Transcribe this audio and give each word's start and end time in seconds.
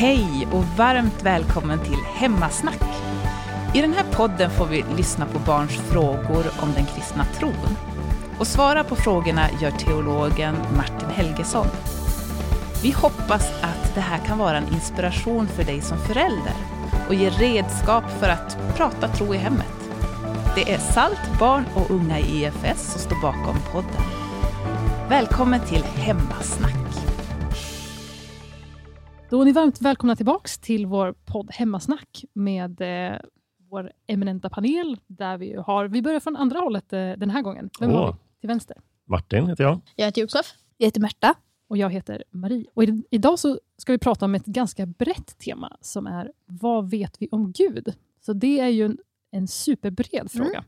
Hej 0.00 0.48
och 0.52 0.64
varmt 0.64 1.22
välkommen 1.22 1.78
till 1.78 1.98
Hemmasnack. 2.14 2.82
I 3.74 3.80
den 3.80 3.92
här 3.92 4.04
podden 4.12 4.50
får 4.50 4.66
vi 4.66 4.84
lyssna 4.96 5.26
på 5.26 5.38
barns 5.38 5.76
frågor 5.76 6.44
om 6.62 6.72
den 6.74 6.86
kristna 6.86 7.24
tron. 7.24 7.76
Och 8.38 8.46
svara 8.46 8.84
på 8.84 8.96
frågorna 8.96 9.46
gör 9.60 9.70
teologen 9.70 10.56
Martin 10.76 11.08
Helgesson. 11.08 11.66
Vi 12.82 12.90
hoppas 12.90 13.52
att 13.62 13.94
det 13.94 14.00
här 14.00 14.18
kan 14.18 14.38
vara 14.38 14.56
en 14.56 14.74
inspiration 14.74 15.48
för 15.48 15.64
dig 15.64 15.80
som 15.80 15.98
förälder 15.98 16.54
och 17.08 17.14
ge 17.14 17.30
redskap 17.30 18.04
för 18.20 18.28
att 18.28 18.58
prata 18.76 19.08
tro 19.08 19.34
i 19.34 19.38
hemmet. 19.38 19.90
Det 20.54 20.72
är 20.72 20.78
SALT, 20.78 21.38
barn 21.38 21.64
och 21.74 21.90
unga 21.90 22.18
i 22.18 22.44
EFS 22.44 22.92
som 22.92 23.00
står 23.00 23.22
bakom 23.22 23.56
podden. 23.72 24.02
Välkommen 25.08 25.60
till 25.60 25.82
Hemmasnack. 25.82 27.09
Då 29.30 29.40
är 29.40 29.44
ni 29.44 29.52
varmt 29.52 29.82
välkomna 29.82 30.16
tillbaks 30.16 30.58
till 30.58 30.86
vår 30.86 31.12
podd 31.12 31.50
Hemmasnack 31.52 32.24
med 32.32 32.80
eh, 32.80 33.18
vår 33.70 33.92
eminenta 34.06 34.50
panel. 34.50 34.96
Där 35.06 35.38
vi, 35.38 35.54
har, 35.54 35.88
vi 35.88 36.02
börjar 36.02 36.20
från 36.20 36.36
andra 36.36 36.58
hållet 36.58 36.92
eh, 36.92 36.98
den 36.98 37.30
här 37.30 37.42
gången. 37.42 37.70
Vem 37.80 37.90
har 37.90 38.12
vi 38.12 38.18
till 38.40 38.48
vänster? 38.48 38.76
Martin 39.04 39.46
heter 39.46 39.64
jag. 39.64 39.80
Jag 39.96 40.06
heter 40.06 40.20
Josef. 40.20 40.54
Jag 40.76 40.86
heter 40.86 41.00
Märta. 41.00 41.34
Och 41.68 41.76
jag 41.76 41.90
heter 41.90 42.24
Marie. 42.30 42.66
Och 42.74 42.84
i, 42.84 43.02
idag 43.10 43.38
så 43.38 43.58
ska 43.76 43.92
vi 43.92 43.98
prata 43.98 44.24
om 44.24 44.34
ett 44.34 44.44
ganska 44.44 44.86
brett 44.86 45.38
tema 45.38 45.76
som 45.80 46.06
är 46.06 46.32
Vad 46.46 46.90
vet 46.90 47.22
vi 47.22 47.28
om 47.30 47.52
Gud? 47.52 47.94
Så 48.20 48.32
det 48.32 48.60
är 48.60 48.68
ju 48.68 48.84
en, 48.84 48.98
en 49.30 49.48
superbred 49.48 50.30
fråga. 50.30 50.64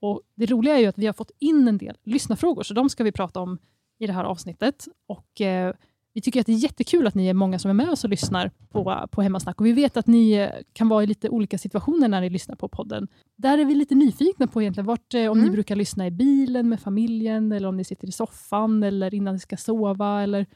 Och 0.00 0.20
Det 0.34 0.46
roliga 0.46 0.76
är 0.76 0.80
ju 0.80 0.86
att 0.86 0.98
vi 0.98 1.06
har 1.06 1.12
fått 1.12 1.30
in 1.38 1.68
en 1.68 1.78
del 1.78 1.96
lyssnarfrågor, 2.02 2.62
så 2.62 2.74
de 2.74 2.90
ska 2.90 3.04
vi 3.04 3.12
prata 3.12 3.40
om 3.40 3.58
i 3.98 4.06
det 4.06 4.12
här 4.12 4.24
avsnittet. 4.24 4.88
Och 5.06 5.40
eh, 5.40 5.74
Vi 6.16 6.22
tycker 6.22 6.40
att 6.40 6.46
det 6.46 6.52
är 6.52 6.56
jättekul 6.56 7.06
att 7.06 7.14
ni 7.14 7.26
är 7.28 7.34
många 7.34 7.58
som 7.58 7.68
är 7.70 7.74
med 7.74 7.88
oss 7.90 8.04
och 8.04 8.10
lyssnar 8.10 8.50
på, 8.70 9.06
på 9.10 9.22
Hemmasnack. 9.22 9.60
Och 9.60 9.66
vi 9.66 9.72
vet 9.72 9.96
att 9.96 10.06
ni 10.06 10.32
eh, 10.32 10.50
kan 10.72 10.88
vara 10.88 11.02
i 11.02 11.06
lite 11.06 11.28
olika 11.28 11.58
situationer 11.58 12.08
när 12.08 12.20
ni 12.20 12.30
lyssnar 12.30 12.56
på 12.56 12.68
podden. 12.68 13.08
Där 13.36 13.58
är 13.58 13.64
vi 13.64 13.74
lite 13.74 13.94
nyfikna 13.94 14.46
på 14.46 14.62
egentligen 14.62 14.86
vart, 14.86 15.14
eh, 15.14 15.26
om 15.30 15.38
ni 15.38 15.42
Mm. 15.44 15.52
brukar 15.52 15.76
lyssna 15.76 16.06
i 16.06 16.10
bilen 16.10 16.68
med 16.68 16.80
familjen, 16.80 17.52
eller 17.52 17.68
om 17.68 17.76
ni 17.76 17.84
sitter 17.84 18.08
i 18.08 18.12
soffan, 18.12 18.82
eller 18.82 19.14
innan 19.14 19.34
ni 19.34 19.40
ska 19.40 19.56
sova, 19.56 20.22
eller 20.22 20.46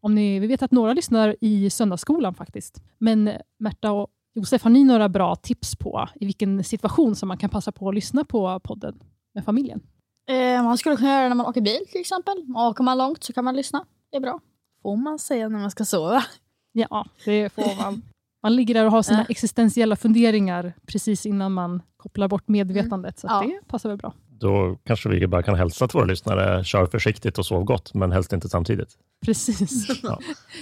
om 0.00 0.14
ni, 0.14 0.38
vi 0.40 0.46
vet 0.46 0.62
att 0.62 0.70
några 0.72 0.92
lyssnar 0.92 1.36
i 1.40 1.70
söndagsskolan 1.70 2.34
faktiskt. 2.34 2.82
Men 2.98 3.28
eh, 3.28 3.34
Märta 3.58 3.92
och 3.92 4.08
Josef, 4.34 4.62
har 4.62 4.70
ni 4.70 4.84
några 4.84 5.08
bra 5.08 5.36
tips 5.36 5.76
på 5.76 6.08
i 6.14 6.24
vilken 6.24 6.64
situation 6.64 7.14
som 7.16 7.28
man 7.28 7.38
kan 7.38 7.50
passa 7.50 7.72
på 7.72 7.88
att 7.88 7.94
lyssna 7.94 8.24
på 8.24 8.60
podden 8.60 9.00
med 9.34 9.44
familjen? 9.44 9.80
Eh, 10.28 10.62
man 10.64 10.78
skulle 10.78 10.96
kunna 10.96 11.08
göra 11.10 11.22
det 11.22 11.28
när 11.28 11.36
man 11.36 11.46
åker 11.46 11.60
bil 11.60 11.80
till 11.92 12.00
exempel. 12.00 12.34
Åker 12.56 12.84
man 12.84 12.98
långt 12.98 13.24
så 13.24 13.32
kan 13.32 13.44
man 13.44 13.56
lyssna. 13.56 13.84
Det 14.10 14.16
är 14.16 14.20
bra. 14.20 14.40
Får 14.84 14.96
man 14.96 15.18
säga 15.18 15.48
när 15.48 15.58
man 15.58 15.70
ska 15.70 15.84
sova? 15.84 16.24
Ja, 16.72 17.06
det 17.24 17.48
får 17.52 17.76
man. 17.82 18.02
Man 18.42 18.56
ligger 18.56 18.74
där 18.74 18.84
och 18.86 18.90
har 18.92 19.02
sina 19.02 19.18
Ja. 19.18 19.26
existentiella 19.28 19.96
funderingar 19.96 20.72
precis 20.86 21.26
innan 21.26 21.52
man 21.52 21.82
kopplar 21.96 22.28
bort 22.28 22.48
medvetandet. 22.48 23.18
Så 23.18 23.26
Ja. 23.26 23.42
det 23.46 23.68
passar 23.68 23.88
väl 23.88 23.98
bra. 23.98 24.12
Då 24.40 24.78
kanske 24.84 25.08
vi 25.08 25.26
bara 25.26 25.42
kan 25.42 25.54
hälsa 25.54 25.88
till 25.88 25.96
våra 25.98 26.06
lyssnare, 26.06 26.64
kör 26.64 26.86
försiktigt 26.86 27.38
och 27.38 27.46
sov 27.46 27.64
gott, 27.64 27.94
men 27.94 28.12
helst 28.12 28.32
inte 28.32 28.48
samtidigt. 28.48 28.98
Precis. 29.24 29.88
Ja. 30.02 30.18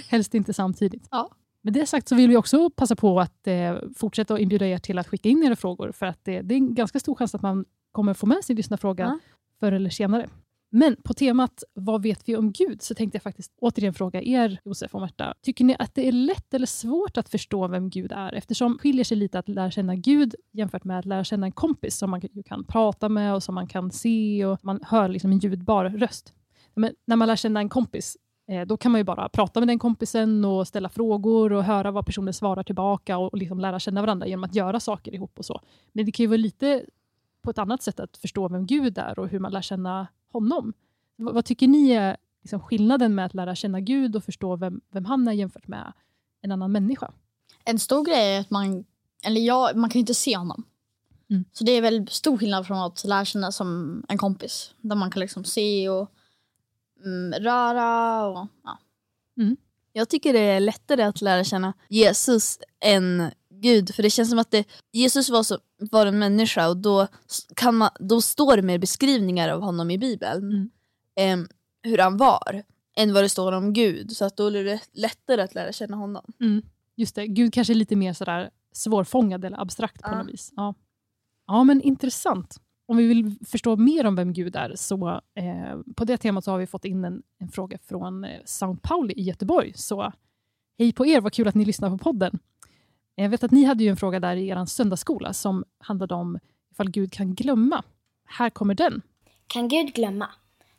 Helst 0.09 0.33
inte 0.33 0.53
samtidigt. 0.53 1.07
Ja. 1.11 1.29
Med 1.61 1.73
det 1.73 1.85
sagt 1.85 2.07
så 2.07 2.15
vill 2.15 2.29
vi 2.29 2.37
också 2.37 2.69
passa 2.69 2.95
på 2.95 3.19
att 3.19 3.47
eh, 3.47 3.75
fortsätta 3.95 4.33
att 4.33 4.39
inbjuda 4.39 4.67
er 4.67 4.77
till 4.77 4.99
att 4.99 5.07
skicka 5.07 5.29
in 5.29 5.43
era 5.43 5.55
frågor. 5.55 5.91
För 5.91 6.05
att 6.05 6.19
det, 6.23 6.41
det 6.41 6.53
är 6.55 6.57
en 6.57 6.75
ganska 6.75 6.99
stor 6.99 7.15
chans 7.15 7.35
att 7.35 7.41
man 7.41 7.65
kommer 7.91 8.13
få 8.13 8.25
med 8.25 8.43
sin 8.43 8.55
lyssnarfråga 8.55 9.03
Ja. 9.03 9.19
förr 9.59 9.71
eller 9.71 9.89
senare. 9.89 10.27
Men 10.75 10.95
på 11.03 11.13
temat 11.13 11.63
Vad 11.73 12.03
vet 12.03 12.29
vi 12.29 12.35
om 12.35 12.51
Gud? 12.51 12.81
så 12.81 12.95
tänkte 12.95 13.15
jag 13.15 13.23
faktiskt 13.23 13.51
återigen 13.61 13.93
fråga 13.93 14.21
er, 14.21 14.59
Josef 14.65 14.95
och 14.95 15.01
Märta. 15.01 15.33
Tycker 15.41 15.65
ni 15.65 15.75
att 15.79 15.95
det 15.95 16.07
är 16.07 16.11
lätt 16.11 16.53
eller 16.53 16.65
svårt 16.65 17.17
att 17.17 17.29
förstå 17.29 17.67
vem 17.67 17.89
Gud 17.89 18.11
är? 18.11 18.33
Eftersom 18.33 18.73
det 18.73 18.79
skiljer 18.79 19.03
sig 19.03 19.17
lite 19.17 19.39
att 19.39 19.49
lära 19.49 19.71
känna 19.71 19.95
Gud 19.95 20.35
jämfört 20.51 20.83
med 20.83 20.99
att 20.99 21.05
lära 21.05 21.23
känna 21.23 21.45
en 21.45 21.51
kompis 21.51 21.97
som 21.97 22.09
man 22.09 22.21
kan 22.21 22.63
prata 22.63 23.09
med 23.09 23.35
och 23.35 23.43
som 23.43 23.55
man 23.55 23.67
kan 23.67 23.91
se 23.91 24.45
och 24.45 24.59
man 24.65 24.79
hör 24.83 25.09
liksom 25.09 25.31
en 25.31 25.39
ljudbar 25.39 25.85
röst. 25.85 26.33
Men 26.73 26.93
när 27.05 27.15
man 27.15 27.27
lär 27.27 27.35
känna 27.35 27.59
en 27.59 27.69
kompis 27.69 28.17
eh, 28.47 28.61
Då 28.61 28.77
kan 28.77 28.91
man 28.91 28.99
ju 28.99 29.05
bara 29.05 29.29
prata 29.29 29.59
med 29.59 29.67
den 29.67 29.79
kompisen 29.79 30.45
och 30.45 30.67
ställa 30.67 30.89
frågor 30.89 31.53
och 31.53 31.63
höra 31.63 31.91
vad 31.91 32.05
personen 32.05 32.33
svarar 32.33 32.63
tillbaka 32.63 33.17
och, 33.17 33.33
och 33.33 33.37
liksom 33.37 33.59
lära 33.59 33.79
känna 33.79 34.01
varandra 34.01 34.27
genom 34.27 34.43
att 34.43 34.55
göra 34.55 34.79
saker 34.79 35.13
ihop 35.13 35.39
och 35.39 35.45
så. 35.45 35.61
Men 35.91 36.05
det 36.05 36.11
kan 36.11 36.23
ju 36.23 36.27
vara 36.27 36.37
lite 36.37 36.85
på 37.43 37.49
ett 37.49 37.57
annat 37.57 37.83
sätt 37.83 37.99
att 37.99 38.17
förstå 38.17 38.47
vem 38.47 38.65
Gud 38.65 38.97
är 38.97 39.19
och 39.19 39.27
hur 39.27 39.39
man 39.39 39.51
lär 39.51 39.61
känna 39.61 40.07
honom. 40.33 40.73
V- 41.17 41.31
vad 41.33 41.45
tycker 41.45 41.67
ni 41.67 41.91
är 41.91 42.17
liksom 42.41 42.59
skillnaden 42.59 43.15
med 43.15 43.25
att 43.25 43.33
lära 43.33 43.55
känna 43.55 43.79
Gud 43.79 44.15
och 44.15 44.23
förstå 44.23 44.55
vem, 44.55 44.81
vem 44.91 45.05
han 45.05 45.27
är 45.27 45.31
jämfört 45.31 45.67
med 45.67 45.93
en 46.41 46.51
annan 46.51 46.71
människa? 46.71 47.11
En 47.65 47.79
stor 47.79 48.05
grej 48.05 48.35
är 48.35 48.39
att 48.39 48.49
man, 48.49 48.85
eller 49.25 49.41
ja, 49.41 49.71
man 49.75 49.89
kan 49.89 49.99
ju 49.99 49.99
inte 49.99 50.13
se 50.13 50.37
honom. 50.37 50.63
Mm. 51.29 51.45
Så 51.51 51.63
det 51.63 51.71
är 51.71 51.81
väl 51.81 52.07
stor 52.07 52.37
skillnad 52.37 52.67
från 52.67 52.77
att 52.77 53.03
lära 53.03 53.25
känna 53.25 53.51
som 53.51 54.03
en 54.09 54.17
kompis. 54.17 54.73
Där 54.81 54.95
man 54.95 55.11
kan 55.11 55.19
liksom 55.19 55.43
se 55.43 55.89
och 55.89 56.11
mm, 57.05 57.33
röra 57.43 58.25
och 58.25 58.47
ja. 58.63 58.79
Jag 59.95 60.09
tycker 60.09 60.33
det 60.33 60.39
är 60.39 60.59
lättare 60.59 61.03
att 61.03 61.21
lära 61.21 61.43
känna 61.43 61.73
Jesus 61.89 62.59
än 62.79 63.31
Gud. 63.63 63.95
För 63.95 64.03
det 64.03 64.09
känns 64.09 64.29
som 64.29 64.39
att 64.39 64.51
det, 64.51 64.67
Jesus 64.91 65.29
var, 65.29 65.43
så, 65.43 65.57
var 65.91 66.05
en 66.05 66.19
människa 66.19 66.69
och 66.69 66.77
då, 66.77 67.07
kan 67.55 67.75
man, 67.75 67.89
då 67.99 68.21
står 68.21 68.55
det 68.55 68.61
mer 68.61 68.77
beskrivningar 68.77 69.49
av 69.49 69.61
honom 69.61 69.91
i 69.91 69.97
Bibeln. 69.97 70.43
Mm. 70.51 70.69
em, 71.15 71.47
hur 71.83 71.97
han 71.97 72.17
var. 72.17 72.63
Än 72.95 73.13
vad 73.13 73.23
det 73.23 73.29
står 73.29 73.51
om 73.51 73.73
Gud. 73.73 74.11
Så 74.17 74.25
att 74.25 74.37
då 74.37 74.47
är 74.47 74.63
det 74.63 74.79
lättare 74.93 75.41
att 75.41 75.55
lära 75.55 75.71
känna 75.71 75.97
honom. 75.97 76.23
Just 76.95 77.15
det, 77.15 77.27
Gud 77.27 77.53
kanske 77.53 77.73
är 77.73 77.75
lite 77.75 77.95
mer 77.95 78.13
sådär 78.13 78.49
svårfångad 78.71 79.45
eller 79.45 79.61
abstrakt 79.61 80.01
på 80.01 80.09
Ja. 80.11 80.17
något 80.23 80.33
vis. 80.33 80.51
Ja. 80.55 80.73
ja, 81.47 81.63
men 81.63 81.81
intressant. 81.81 82.57
Om 82.85 82.97
vi 82.97 83.07
vill 83.07 83.35
förstå 83.45 83.75
mer 83.75 84.05
om 84.05 84.15
vem 84.15 84.33
Gud 84.33 84.55
är, 84.55 84.75
så 84.75 85.09
eh, 85.35 85.79
på 85.95 86.05
det 86.05 86.17
temat 86.17 86.43
så 86.43 86.51
har 86.51 86.57
vi 86.57 86.67
fått 86.67 86.85
in 86.85 87.05
en, 87.05 87.21
en 87.39 87.49
fråga 87.49 87.77
från 87.87 88.23
eh, 88.23 88.39
St. 88.43 88.75
Pauli 88.81 89.13
i 89.13 89.21
Göteborg. 89.23 89.73
Så 89.75 90.13
hej 90.79 90.93
på 90.93 91.05
er, 91.05 91.21
vad 91.21 91.33
kul 91.33 91.47
att 91.47 91.55
ni 91.55 91.65
lyssnar 91.65 91.89
på 91.89 91.97
podden. 91.97 92.39
Jag 93.15 93.29
vet 93.29 93.43
att 93.43 93.51
ni 93.51 93.63
hade 93.63 93.83
ju 93.83 93.89
en 93.89 93.97
fråga 93.97 94.19
där 94.19 94.35
i 94.35 94.47
er 94.47 94.65
söndagsskola 94.65 95.33
som 95.33 95.63
handlade 95.79 96.15
om 96.15 96.39
ifall 96.71 96.89
Gud 96.89 97.11
kan 97.11 97.35
glömma. 97.35 97.83
Här 98.25 98.49
kommer 98.49 98.75
den. 98.75 99.01
Kan 99.47 99.67
Gud 99.67 99.93
glömma? 99.93 100.29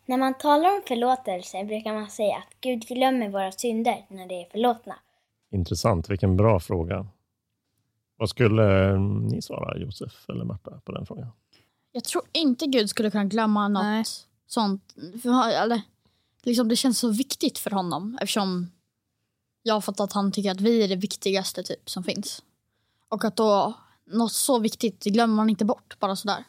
När 0.06 0.18
man 0.18 0.34
talar 0.34 0.68
om 0.68 0.82
förlåtelse 0.88 1.64
brukar 1.64 1.94
man 1.94 2.10
säga 2.10 2.36
att 2.36 2.60
Gud 2.60 2.86
glömmer 2.86 3.28
våra 3.28 3.52
synder 3.52 4.06
när 4.08 4.26
de 4.26 4.34
är 4.34 4.50
förlåtna. 4.50 4.94
Intressant, 5.50 6.10
vilken 6.10 6.36
bra 6.36 6.60
fråga. 6.60 7.06
Vad 8.16 8.28
skulle 8.28 8.90
eh, 8.90 9.00
ni 9.00 9.42
svara, 9.42 9.78
Josef 9.78 10.28
eller 10.28 10.44
Marta, 10.44 10.80
på 10.84 10.92
den 10.92 11.06
frågan? 11.06 11.26
Jag 11.92 12.04
tror 12.04 12.22
inte 12.32 12.66
Gud 12.66 12.90
skulle 12.90 13.10
kunna 13.10 13.24
glömma 13.24 13.68
något 13.68 13.82
Nej. 13.82 14.04
sånt. 14.46 14.94
För, 15.22 15.62
eller, 15.62 15.82
liksom, 16.42 16.68
det 16.68 16.76
känns 16.76 16.98
så 16.98 17.08
viktigt 17.08 17.58
för 17.58 17.70
honom 17.70 18.18
eftersom 18.20 18.70
jag 19.66 19.74
har 19.74 19.80
fått 19.80 20.00
att 20.00 20.12
han 20.12 20.32
tycker 20.32 20.50
att 20.50 20.60
vi 20.60 20.84
är 20.84 20.88
det 20.88 20.96
viktigaste 20.96 21.62
typ 21.62 21.90
som 21.90 22.04
finns. 22.04 22.42
Och 23.08 23.24
att 23.24 23.36
då 23.36 23.74
något 24.06 24.32
så 24.32 24.58
viktigt 24.58 25.00
det 25.00 25.10
glömmer 25.10 25.34
man 25.34 25.50
inte 25.50 25.64
bort 25.64 25.96
bara 26.00 26.16
sådär. 26.16 26.44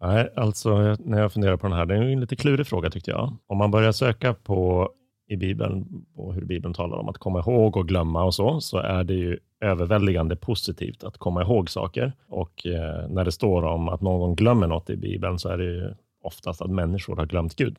Nej, 0.00 0.32
alltså 0.36 0.96
när 0.98 1.20
jag 1.20 1.32
funderar 1.32 1.56
på 1.56 1.66
den 1.66 1.76
här, 1.76 1.86
det 1.86 1.94
är 1.94 2.02
ju 2.02 2.12
en 2.12 2.20
lite 2.20 2.36
klurig 2.36 2.66
fråga 2.66 2.90
tyckte 2.90 3.10
jag. 3.10 3.36
Om 3.46 3.58
man 3.58 3.70
börjar 3.70 3.92
söka 3.92 4.34
på 4.34 4.90
i 5.28 5.36
Bibeln, 5.36 6.04
och 6.16 6.34
hur 6.34 6.44
Bibeln 6.44 6.74
talar 6.74 6.96
om 6.96 7.08
att 7.08 7.18
komma 7.18 7.38
ihåg 7.38 7.76
och 7.76 7.88
glömma 7.88 8.24
och 8.24 8.34
så, 8.34 8.60
så 8.60 8.78
är 8.78 9.04
det 9.04 9.14
ju 9.14 9.38
överväldigande 9.60 10.36
positivt 10.36 11.04
att 11.04 11.18
komma 11.18 11.42
ihåg 11.42 11.70
saker. 11.70 12.12
Och 12.28 12.66
eh, 12.66 13.08
när 13.08 13.24
det 13.24 13.32
står 13.32 13.62
om 13.62 13.88
att 13.88 14.00
någon 14.00 14.34
glömmer 14.34 14.66
något 14.66 14.90
i 14.90 14.96
Bibeln 14.96 15.38
så 15.38 15.48
är 15.48 15.58
det 15.58 15.64
ju 15.64 15.94
oftast 16.22 16.62
att 16.62 16.70
människor 16.70 17.16
har 17.16 17.26
glömt 17.26 17.56
Gud. 17.56 17.76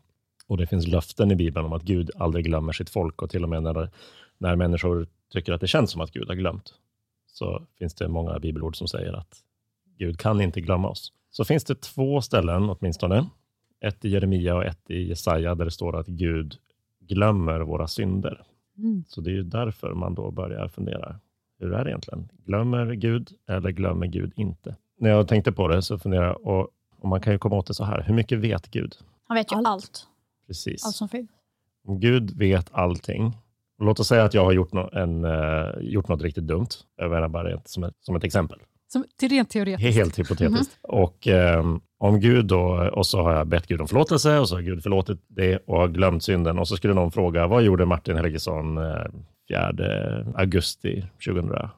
Och 0.47 0.57
det 0.57 0.67
finns 0.67 0.87
löften 0.87 1.31
i 1.31 1.35
Bibeln 1.35 1.65
om 1.65 1.73
att 1.73 1.83
Gud 1.83 2.11
aldrig 2.17 2.45
glömmer 2.45 2.73
sitt 2.73 2.89
folk 2.89 3.21
och 3.21 3.29
till 3.29 3.43
och 3.43 3.49
med 3.49 3.63
när, 3.63 3.89
när 4.37 4.55
människor 4.55 5.07
tycker 5.29 5.53
att 5.53 5.61
det 5.61 5.67
känns 5.67 5.91
som 5.91 6.01
att 6.01 6.11
Gud 6.11 6.27
har 6.27 6.35
glömt, 6.35 6.73
så 7.27 7.61
finns 7.79 7.93
det 7.93 8.07
många 8.07 8.39
bibelord 8.39 8.75
som 8.75 8.87
säger 8.87 9.13
att 9.13 9.43
Gud 9.97 10.19
kan 10.19 10.41
inte 10.41 10.61
glömma 10.61 10.89
oss. 10.89 11.13
Så 11.29 11.45
finns 11.45 11.63
det 11.63 11.81
två 11.81 12.21
ställen 12.21 12.69
åtminstone, 12.69 13.29
ett 13.81 14.05
i 14.05 14.09
Jeremia 14.09 14.55
och 14.55 14.65
ett 14.65 14.89
i 14.89 15.09
Jesaja, 15.09 15.55
där 15.55 15.65
det 15.65 15.71
står 15.71 15.99
att 15.99 16.07
Gud 16.07 16.55
glömmer 16.99 17.59
våra 17.59 17.87
synder. 17.87 18.43
Mm. 18.77 19.03
Så 19.07 19.21
det 19.21 19.29
är 19.29 19.33
ju 19.33 19.43
därför 19.43 19.93
man 19.93 20.15
då 20.15 20.31
börjar 20.31 20.67
fundera, 20.67 21.19
hur 21.59 21.73
är 21.73 21.83
det 21.83 21.89
egentligen? 21.89 22.29
Glömmer 22.45 22.93
Gud 22.93 23.31
eller 23.47 23.71
glömmer 23.71 24.07
Gud 24.07 24.33
inte? 24.35 24.75
När 24.97 25.09
jag 25.09 25.27
tänkte 25.27 25.51
på 25.51 25.67
det 25.67 25.81
så 25.81 25.99
funderade 25.99 26.27
jag, 26.27 26.45
och, 26.45 26.69
och 26.99 27.09
man 27.09 27.21
kan 27.21 27.33
ju 27.33 27.39
komma 27.39 27.55
åt 27.55 27.67
det 27.67 27.73
så 27.73 27.83
här, 27.83 28.03
hur 28.07 28.13
mycket 28.13 28.39
vet 28.39 28.71
Gud? 28.71 28.95
Han 29.27 29.35
vet 29.35 29.51
ju 29.51 29.55
allt. 29.55 29.67
Allt. 29.67 29.83
Allt, 29.83 30.07
Precis. 30.47 30.95
som 30.95 31.09
finns. 31.09 31.29
Om 31.85 31.99
Gud 31.99 32.37
vet 32.37 32.69
allting, 32.71 33.33
låt 33.81 33.99
oss 33.99 34.07
säga 34.07 34.23
att 34.23 34.33
jag 34.33 34.45
har 34.45 34.51
gjort, 34.51 34.73
no 34.73 34.89
en, 34.93 35.25
eh, 35.25 35.67
gjort 35.81 36.07
något 36.07 36.21
riktigt 36.21 36.47
dumt, 36.47 36.67
jag 36.97 37.11
menar 37.11 37.27
bara 37.27 37.53
ett, 37.53 37.69
som, 37.69 37.83
ett, 37.83 37.95
som 37.99 38.15
ett 38.15 38.23
exempel. 38.23 38.59
Som, 38.87 39.05
till 39.19 39.29
rent 39.29 39.49
teoretiskt. 39.49 39.95
Helt 39.95 40.19
hypotetiskt. 40.19 40.77
Och 40.81 41.27
ehm, 41.27 41.81
om 41.97 42.19
Gud 42.19 42.45
då, 42.45 42.89
och 42.93 43.05
så 43.05 43.21
har 43.21 43.33
jag 43.33 43.47
bett 43.47 43.67
Gud 43.67 43.81
om 43.81 43.87
förlåtelse 43.87 44.39
och 44.39 44.49
så 44.49 44.55
har 44.55 44.61
Gud 44.61 44.83
förlåtit 44.83 45.19
det 45.27 45.57
och 45.57 45.77
har 45.77 45.87
glömt 45.87 46.23
synden 46.23 46.59
och 46.59 46.67
så 46.67 46.77
skulle 46.77 46.93
någon 46.93 47.11
fråga, 47.11 47.47
vad 47.47 47.63
gjorde 47.63 47.85
Martin 47.85 48.15
Helgesson 48.15 48.77
eh, 48.77 49.05
4 49.49 50.33
augusti 50.35 51.05
2019. 51.25 51.71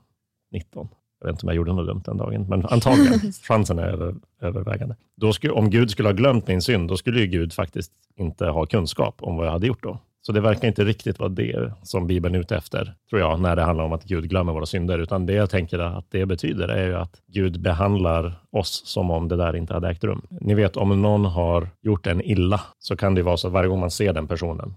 Jag 1.19 1.27
vet 1.27 1.33
inte 1.33 1.45
om 1.45 1.47
jag 1.47 1.55
gjorde 1.55 1.73
något 1.73 1.87
dumt 1.87 2.01
den 2.05 2.17
dagen, 2.17 2.45
men 2.49 2.65
antagligen. 2.65 3.19
chansen 3.43 3.79
är 3.79 3.87
över, 3.87 4.15
övervägande. 4.41 4.95
Då 5.15 5.33
skulle, 5.33 5.53
om 5.53 5.69
Gud 5.69 5.91
skulle 5.91 6.07
ha 6.07 6.13
glömt 6.13 6.47
min 6.47 6.61
synd, 6.61 6.89
då 6.89 6.97
skulle 6.97 7.19
ju 7.19 7.27
Gud 7.27 7.53
faktiskt 7.53 7.91
inte 8.15 8.45
ha 8.45 8.65
kunskap 8.65 9.15
om 9.19 9.37
vad 9.37 9.45
jag 9.45 9.51
hade 9.51 9.67
gjort 9.67 9.83
då. 9.83 9.99
Så 10.27 10.33
det 10.33 10.41
verkar 10.41 10.67
inte 10.67 10.83
riktigt 10.83 11.19
vara 11.19 11.29
det 11.29 11.73
som 11.83 12.07
Bibeln 12.07 12.35
är 12.35 12.39
ute 12.39 12.55
efter, 12.55 12.93
tror 13.09 13.21
jag, 13.21 13.39
när 13.39 13.55
det 13.55 13.61
handlar 13.61 13.83
om 13.85 13.93
att 13.93 14.03
Gud 14.03 14.29
glömmer 14.29 14.53
våra 14.53 14.65
synder, 14.65 14.99
utan 14.99 15.25
det 15.25 15.33
jag 15.33 15.49
tänker 15.49 15.79
att 15.79 16.05
det 16.11 16.25
betyder 16.25 16.67
är 16.67 16.87
ju 16.87 16.95
att 16.95 17.21
Gud 17.27 17.61
behandlar 17.61 18.39
oss 18.51 18.81
som 18.85 19.11
om 19.11 19.27
det 19.27 19.35
där 19.35 19.55
inte 19.55 19.73
hade 19.73 19.89
ägt 19.89 20.03
rum. 20.03 20.21
Ni 20.29 20.53
vet, 20.55 20.77
om 20.77 21.01
någon 21.01 21.25
har 21.25 21.67
gjort 21.81 22.07
en 22.07 22.21
illa, 22.21 22.61
så 22.79 22.95
kan 22.95 23.15
det 23.15 23.23
vara 23.23 23.37
så 23.37 23.47
att 23.47 23.53
varje 23.53 23.69
gång 23.69 23.79
man 23.79 23.91
ser 23.91 24.13
den 24.13 24.27
personen, 24.27 24.73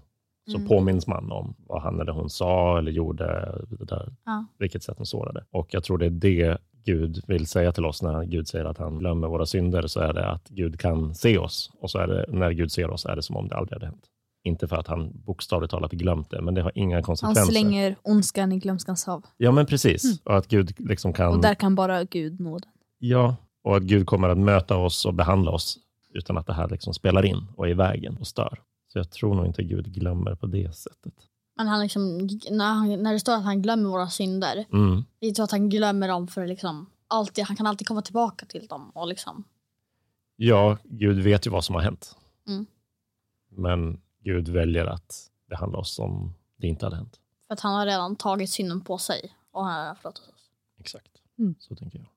så 0.51 0.57
Mm. 0.57 0.67
påminns 0.69 1.07
man 1.07 1.31
om 1.31 1.55
vad 1.67 1.81
han 1.81 1.99
eller 1.99 2.11
hon 2.11 2.29
sa 2.29 2.77
eller 2.77 2.91
gjorde, 2.91 3.51
det 3.79 3.85
där, 3.85 4.09
Ja. 4.25 4.45
vilket 4.59 4.83
sätt 4.83 4.97
de 4.97 5.05
sårade. 5.05 5.43
Och 5.51 5.67
jag 5.71 5.83
tror 5.83 5.97
det 5.97 6.05
är 6.05 6.09
det 6.09 6.57
Gud 6.85 7.23
vill 7.27 7.47
säga 7.47 7.71
till 7.71 7.85
oss 7.85 8.01
när 8.01 8.23
Gud 8.23 8.47
säger 8.47 8.65
att 8.65 8.77
han 8.77 8.99
glömmer 8.99 9.27
våra 9.27 9.45
synder, 9.45 9.87
så 9.87 9.99
är 9.99 10.13
det 10.13 10.25
att 10.25 10.47
Gud 10.49 10.79
kan 10.79 11.15
se 11.15 11.37
oss. 11.37 11.71
Och 11.81 11.91
så 11.91 11.99
är 11.99 12.07
det, 12.07 12.25
när 12.29 12.51
Gud 12.51 12.71
ser 12.71 12.89
oss 12.89 13.05
är 13.05 13.15
det 13.15 13.21
som 13.21 13.35
om 13.37 13.47
det 13.47 13.55
aldrig 13.55 13.75
hade 13.75 13.85
hänt. 13.85 14.05
Inte 14.43 14.67
för 14.67 14.75
att 14.75 14.87
han 14.87 15.11
bokstavligt 15.25 15.71
talat 15.71 15.91
glömt 15.91 16.29
det, 16.29 16.41
men 16.41 16.53
det 16.53 16.61
har 16.61 16.71
inga 16.75 16.95
Han 16.95 17.03
konsekvenser. 17.03 17.43
slänger 17.51 17.95
ondskan 18.03 18.51
i 18.51 18.57
glömskans 18.59 19.05
hav. 19.05 19.25
Ja, 19.37 19.51
men 19.51 19.65
precis. 19.65 20.03
Mm. 20.03 20.17
Och 20.23 20.37
att 20.37 20.47
Gud 20.47 20.75
liksom 20.89 21.13
kan... 21.13 21.33
Och 21.33 21.41
där 21.41 21.55
kan 21.55 21.75
bara 21.75 22.03
Gud 22.03 22.39
nå 22.39 22.57
den. 22.59 22.71
Ja, 22.99 23.35
och 23.63 23.77
att 23.77 23.83
Gud 23.83 24.07
kommer 24.07 24.29
att 24.29 24.37
möta 24.37 24.77
oss 24.77 25.05
och 25.05 25.13
behandla 25.13 25.51
oss 25.51 25.77
utan 26.13 26.37
att 26.37 26.47
det 26.47 26.53
här 26.53 26.69
liksom 26.69 26.93
spelar 26.93 27.25
in 27.25 27.47
och 27.55 27.67
är 27.67 27.71
i 27.71 27.73
vägen 27.73 28.17
och 28.17 28.27
stör. 28.27 28.61
Så 28.87 28.99
jag 28.99 29.11
tror 29.11 29.35
nog 29.35 29.45
inte 29.45 29.63
Gud 29.63 29.85
glömmer 29.93 30.35
på 30.35 30.45
det 30.47 30.75
sättet. 30.75 31.13
Men 31.57 31.67
han 31.67 31.81
liksom, 31.81 32.17
när, 32.51 32.73
han, 32.73 33.03
när 33.03 33.13
det 33.13 33.19
står 33.19 33.33
att 33.33 33.43
han 33.43 33.61
glömmer 33.61 33.89
våra 33.89 34.09
synder, 34.09 34.65
Mm. 34.73 35.03
det 35.19 35.27
är 35.27 35.33
så 35.33 35.43
att 35.43 35.51
han 35.51 35.69
glömmer 35.69 36.07
dem 36.07 36.27
för 36.27 36.47
liksom 36.47 36.89
alltid. 37.07 37.43
Han 37.45 37.55
kan 37.57 37.67
alltid 37.67 37.87
komma 37.87 38.01
tillbaka 38.01 38.45
till 38.45 38.67
dem. 38.67 38.91
Och 38.95 39.07
liksom, 39.07 39.43
Ja, 40.35 40.77
Gud 40.83 41.19
vet 41.23 41.47
ju 41.47 41.51
vad 41.51 41.63
som 41.65 41.75
har 41.75 41.81
hänt. 41.81 42.15
Mm. 42.47 42.65
Men 43.57 44.01
Gud 44.23 44.49
väljer 44.49 44.85
att 44.85 45.31
behandla 45.49 45.77
oss 45.77 45.93
som 45.95 46.33
det 46.57 46.67
inte 46.67 46.85
hade 46.85 46.95
hänt. 46.95 47.19
för 47.47 47.53
att 47.53 47.59
han 47.59 47.73
har 47.73 47.85
redan 47.85 48.15
tagit 48.15 48.49
synden 48.49 48.81
på 48.81 48.97
sig 48.97 49.35
och 49.51 49.65
han 49.65 49.87
har 49.87 49.95
förlåtit 49.95 50.23
oss. 50.23 50.51
Exakt. 50.79 51.11
Mm. 51.39 51.55
Så 51.59 51.75
tänker 51.75 51.97
jag. 51.99 52.07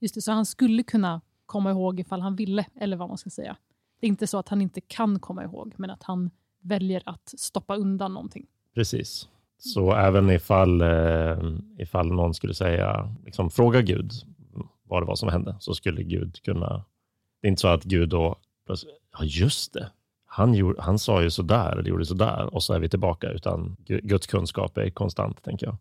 Just 0.00 0.14
det, 0.14 0.20
så 0.22 0.32
han 0.32 0.46
skulle 0.46 0.82
kunna 0.82 1.20
komma 1.46 1.70
ihåg 1.70 2.00
ifall 2.00 2.20
han 2.20 2.36
ville, 2.36 2.66
eller 2.80 2.96
vad 2.96 3.08
man 3.08 3.18
ska 3.18 3.30
säga. 3.30 3.56
Det 4.00 4.06
är 4.06 4.08
inte 4.08 4.26
så 4.26 4.38
att 4.38 4.48
han 4.48 4.62
inte 4.62 4.80
kan 4.80 5.20
komma 5.20 5.44
ihåg, 5.44 5.74
men 5.76 5.90
att 5.90 6.02
han 6.02 6.30
väljer 6.60 7.02
att 7.06 7.34
stoppa 7.38 7.76
undan 7.76 8.14
någonting. 8.14 8.46
Precis. 8.74 9.28
Så 9.58 9.92
även 9.92 10.30
ifall, 10.30 10.80
eh, 10.80 11.38
ifall 11.78 12.12
någon 12.12 12.34
skulle 12.34 12.54
säga, 12.54 13.14
liksom, 13.24 13.50
fråga 13.50 13.82
Gud 13.82 14.12
vad 14.82 15.02
det 15.02 15.06
var 15.06 15.16
som 15.16 15.28
hände, 15.28 15.56
så 15.60 15.74
skulle 15.74 16.02
Gud 16.02 16.42
kunna... 16.42 16.84
Det 17.40 17.46
är 17.46 17.50
inte 17.50 17.60
så 17.60 17.68
att 17.68 17.84
Gud 17.84 18.08
då, 18.08 18.36
plötsligt, 18.66 18.94
ja 19.12 19.24
just 19.24 19.72
det, 19.72 19.90
han, 20.32 20.54
gjorde, 20.54 20.82
han 20.82 20.98
sa 20.98 21.22
ju 21.22 21.30
sådär, 21.30 21.72
eller 21.72 21.88
gjorde 21.90 22.04
sådär, 22.06 22.54
och 22.54 22.62
så 22.62 22.72
är 22.74 22.78
vi 22.80 22.88
tillbaka, 22.88 23.30
utan 23.30 23.76
Gu- 23.86 24.00
Guds 24.02 24.26
kunskap 24.26 24.76
är 24.78 24.90
konstant, 24.90 25.42
tänker 25.42 25.66
jag. 25.66 25.76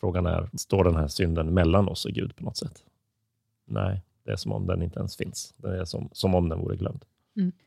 Frågan 0.00 0.26
är, 0.26 0.48
står 0.52 0.84
den 0.84 0.96
här 0.96 1.08
synden 1.08 1.54
mellan 1.54 1.88
oss 1.88 2.04
och 2.04 2.10
Gud 2.12 2.36
på 2.36 2.44
något 2.44 2.56
sätt? 2.56 2.82
Nej, 3.66 4.02
det 4.24 4.32
är 4.32 4.36
som 4.36 4.52
om 4.52 4.66
den 4.66 4.82
inte 4.82 4.98
ens 4.98 5.16
finns. 5.16 5.54
Det 5.56 5.80
är 5.80 5.84
som, 5.84 6.08
som 6.12 6.34
om 6.34 6.48
den 6.48 6.58
vore 6.60 6.76
glömd. 6.76 7.04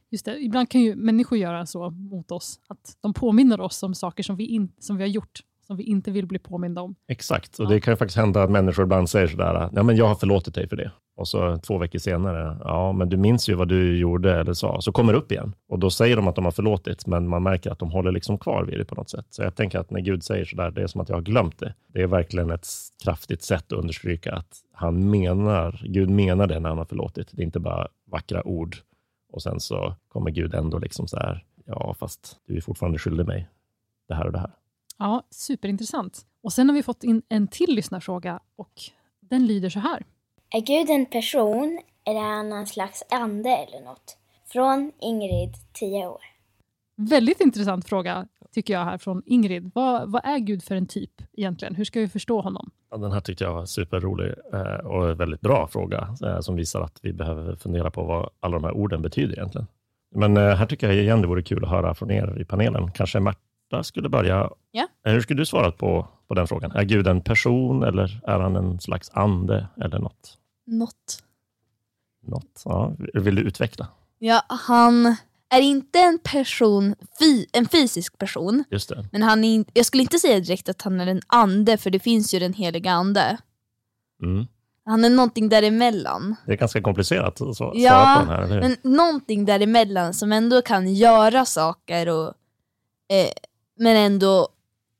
Just 0.09 0.25
det, 0.25 0.38
ibland 0.39 0.69
kan 0.69 0.81
ju 0.81 0.95
människor 0.95 1.38
göra 1.38 1.65
så 1.65 1.89
mot 1.89 2.31
oss, 2.31 2.59
att 2.68 2.97
de 3.01 3.13
påminner 3.13 3.62
oss 3.62 3.83
om 3.83 3.95
saker 3.95 4.23
som 4.23 4.35
vi, 4.35 4.45
in, 4.45 4.71
som 4.80 4.97
vi 4.97 5.03
har 5.03 5.09
gjort, 5.09 5.39
som 5.68 5.77
vi 5.77 5.83
inte 5.83 6.12
vill 6.12 6.27
bli 6.27 6.39
påminda 6.39 6.81
om. 6.81 6.95
Exakt, 7.07 7.59
och 7.59 7.65
Ja. 7.65 7.69
det 7.69 7.81
kan 7.81 7.91
ju 7.91 7.95
faktiskt 7.97 8.18
hända 8.18 8.44
att 8.44 8.51
människor 8.51 8.83
ibland 8.85 9.09
säger 9.09 9.27
sådär, 9.27 9.69
ja 9.73 9.83
men 9.83 9.95
jag 9.95 10.07
har 10.07 10.15
förlåtit 10.15 10.56
dig 10.56 10.68
för 10.69 10.75
det. 10.75 10.91
Och 11.18 11.28
så 11.28 11.58
två 11.58 11.78
veckor 11.78 12.00
senare, 12.00 12.58
ja 12.64 12.92
men 12.92 13.10
du 13.10 13.18
minns 13.18 13.50
ju 13.50 13.54
vad 13.54 13.68
du 13.68 13.98
gjorde 13.98 14.40
eller 14.40 14.54
sa, 14.54 14.81
så 14.81 14.92
kommer 14.92 15.14
det 15.14 15.19
upp 15.19 15.31
igen. 15.31 15.54
Och 15.69 15.80
då 15.80 15.90
säger 15.90 16.16
de 16.16 16.28
att 16.28 16.36
de 16.36 16.46
har 16.46 16.52
förlåtit, 16.52 17.08
men 17.08 17.28
man 17.28 17.44
märker 17.44 17.72
att 17.72 17.80
de 17.80 17.92
håller 17.92 18.12
liksom 18.12 18.38
kvar 18.38 18.64
vid 18.64 18.80
det 18.80 18.86
på 18.86 18.96
något 18.96 19.10
sätt. 19.10 19.25
Så 19.30 19.44
jag 19.44 19.56
tänker 19.56 19.80
att 19.80 19.92
när 19.92 20.00
Gud 20.00 20.24
säger 20.24 20.46
sådär, 20.46 20.72
det 20.72 20.81
är 20.81 20.88
som 20.88 21.02
att 21.02 21.10
jag 21.10 21.16
har 21.16 21.22
glömt 21.22 21.60
det. 21.60 21.74
Det 21.88 22.02
är 22.02 22.08
verkligen 22.08 22.52
ett 22.52 22.68
kraftigt 23.04 23.44
sätt 23.44 23.72
att 23.72 23.80
understryka 23.80 24.36
att 24.36 24.62
han 24.74 25.10
menar, 25.10 25.81
Gud 25.84 26.10
menar 26.10 26.48
det 26.48 26.60
när 26.60 26.69
han 26.69 26.78
har 26.78 26.86
förlåtit. 26.86 27.28
Det 27.31 27.42
är 27.42 27.46
inte 27.46 27.60
bara 27.60 27.88
vackra 28.12 28.48
ord 28.48 28.78
och 29.34 29.42
sen 29.42 29.60
så 29.60 29.96
kommer 30.08 30.31
Gud 30.31 30.54
ändå 30.54 30.80
liksom 30.80 31.08
så 31.08 31.18
här, 31.18 31.46
ja 31.66 31.96
fast 32.00 32.38
du 32.48 32.58
är 32.58 32.62
fortfarande 32.62 33.00
skyldig 33.00 33.25
mig 33.25 33.50
det 34.08 34.16
här 34.16 34.25
och 34.25 34.31
det 34.31 34.40
här. 34.40 34.52
Ja, 34.98 35.28
superintressant. 35.30 36.22
Och 36.44 36.54
sen 36.54 36.69
har 36.69 36.75
vi 36.75 36.84
fått 36.84 37.04
in 37.04 37.22
en 37.30 37.48
till 37.48 37.75
lyssnarfråga 37.75 38.40
och 38.56 38.74
den 39.22 39.48
lyder 39.48 39.69
så 39.69 39.80
här. 39.80 40.04
Är 40.49 40.61
Gud 40.61 40.89
en 40.89 41.05
person 41.05 41.79
eller 42.05 42.19
är 42.19 42.35
han 42.35 42.51
en 42.51 42.67
slags 42.67 43.03
ande 43.09 43.49
eller 43.49 43.85
något? 43.85 44.17
Från 44.45 44.91
Ingrid, 44.99 45.53
10 45.73 46.07
år. 46.07 46.21
Väldigt 46.95 47.41
intressant 47.41 47.88
fråga 47.88 48.27
tycker 48.51 48.73
jag 48.73 48.85
här 48.85 48.97
från 48.97 49.23
Ingrid. 49.25 49.71
Vad, 49.75 50.11
vad 50.11 50.25
är 50.25 50.38
Gud 50.39 50.63
för 50.63 50.75
en 50.75 50.88
typ 50.88 51.11
egentligen? 51.33 51.75
Hur 51.75 51.83
ska 51.83 51.99
vi 51.99 52.07
förstå 52.07 52.41
honom? 52.41 52.69
Ja, 52.91 52.97
den 52.97 53.11
här 53.11 53.19
tyckte 53.19 53.44
jag 53.44 53.53
var 53.53 53.65
superrolig 53.65 54.33
eh, 54.53 54.85
och 54.85 55.09
en 55.09 55.17
väldigt 55.17 55.41
bra 55.41 55.67
fråga 55.67 56.15
eh, 56.23 56.39
som 56.39 56.55
visar 56.55 56.81
att 56.81 56.99
vi 57.01 57.13
behöver 57.13 57.55
fundera 57.55 57.91
på 57.91 58.03
vad 58.03 58.29
alla 58.39 58.55
de 58.55 58.63
här 58.63 58.73
orden 58.73 59.01
betyder 59.01 59.33
egentligen. 59.33 59.67
Men 60.15 60.38
eh, 60.38 60.55
här 60.55 60.65
tycker 60.65 60.88
jag 60.88 60.95
igen 60.95 61.21
det 61.21 61.27
vore 61.27 61.44
kul 61.44 61.63
att 61.63 61.69
höra 61.69 61.94
från 61.94 62.11
er 62.11 62.41
i 62.41 62.45
panelen. 62.45 62.91
Kanske 62.91 63.19
Märta 63.72 63.84
skulle 63.84 64.10
börja. 64.10 64.50
Ja. 64.72 64.88
Eh, 65.06 65.14
Hur 65.14 65.22
skulle 65.22 65.42
du 65.42 65.46
svara 65.46 65.72
på, 65.72 66.08
på 66.28 66.34
den 66.34 66.48
frågan? 66.48 66.72
Är 66.72 66.84
Gud 66.84 67.08
en 67.08 67.22
person 67.22 67.84
eller 67.84 68.22
är 68.28 68.40
han 68.40 68.56
en 68.56 68.80
slags 68.80 69.10
ande 69.14 69.68
eller 69.81 70.00
något? 70.00 70.38
Något. 70.68 71.24
något? 72.28 72.62
Ja, 72.66 72.94
vill 73.14 73.36
du 73.36 73.42
utveckla? 73.42 73.88
Ja, 74.19 74.42
han 74.50 75.06
är 75.50 75.62
inte 75.62 76.00
en 76.00 76.19
person, 76.24 76.96
en 77.54 77.68
fysisk 77.68 78.18
person, 78.18 78.64
Just 78.72 78.90
det. 78.90 79.06
men 79.12 79.24
han 79.24 79.44
är, 79.44 79.48
in- 79.56 79.66
jag 79.74 79.86
skulle 79.86 80.04
inte 80.04 80.19
säga 80.19 80.40
direkt 80.40 80.69
att 80.69 80.81
han 80.81 81.00
är 81.02 81.08
en 81.08 81.22
ande, 81.28 81.78
för 81.78 81.90
det 81.90 82.00
finns 82.00 82.34
ju 82.34 82.40
den 82.40 82.54
heliga 82.54 82.92
ande. 82.92 83.38
Mm. 84.24 84.46
Han 84.86 85.06
är 85.06 85.10
någonting 85.10 85.50
däremellan. 85.50 86.36
Det 86.46 86.52
är 86.52 86.58
ganska 86.58 86.81
komplicerat 86.81 87.42
att 87.42 87.56
svara 87.58 87.72
Ja, 87.75 88.16
på 88.19 88.25
den 88.25 88.36
här, 88.38 88.44
eller 88.44 88.54
hur? 88.54 88.62
Men 88.62 88.96
någonting 88.98 89.46
däremellan 89.46 90.14
som 90.14 90.31
ändå 90.31 90.62
kan 90.62 90.94
göra 90.94 91.46
saker 91.46 92.09
och 92.09 92.28
eh, 93.14 93.30
men 93.78 93.98
ändå 93.98 94.48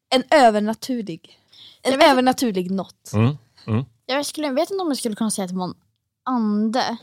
en 0.10 0.24
övernaturlig 0.32 1.40
en 1.82 1.92
Jag 1.92 1.98
vet- 1.98 2.08
övernaturlig 2.12 2.72
något. 2.72 3.12
Mm. 3.14 3.86
Jag 4.06 4.26
skulle, 4.26 4.52
vet 4.52 4.72
inte 4.72 4.82
om 4.82 4.88
jag 4.88 4.98
skulle 4.98 5.16
kunna 5.16 5.32
säga 5.32 5.46
att 5.46 5.52
det 5.52 5.58
var 5.58 5.66
en 5.66 5.76
ande. 6.24 6.98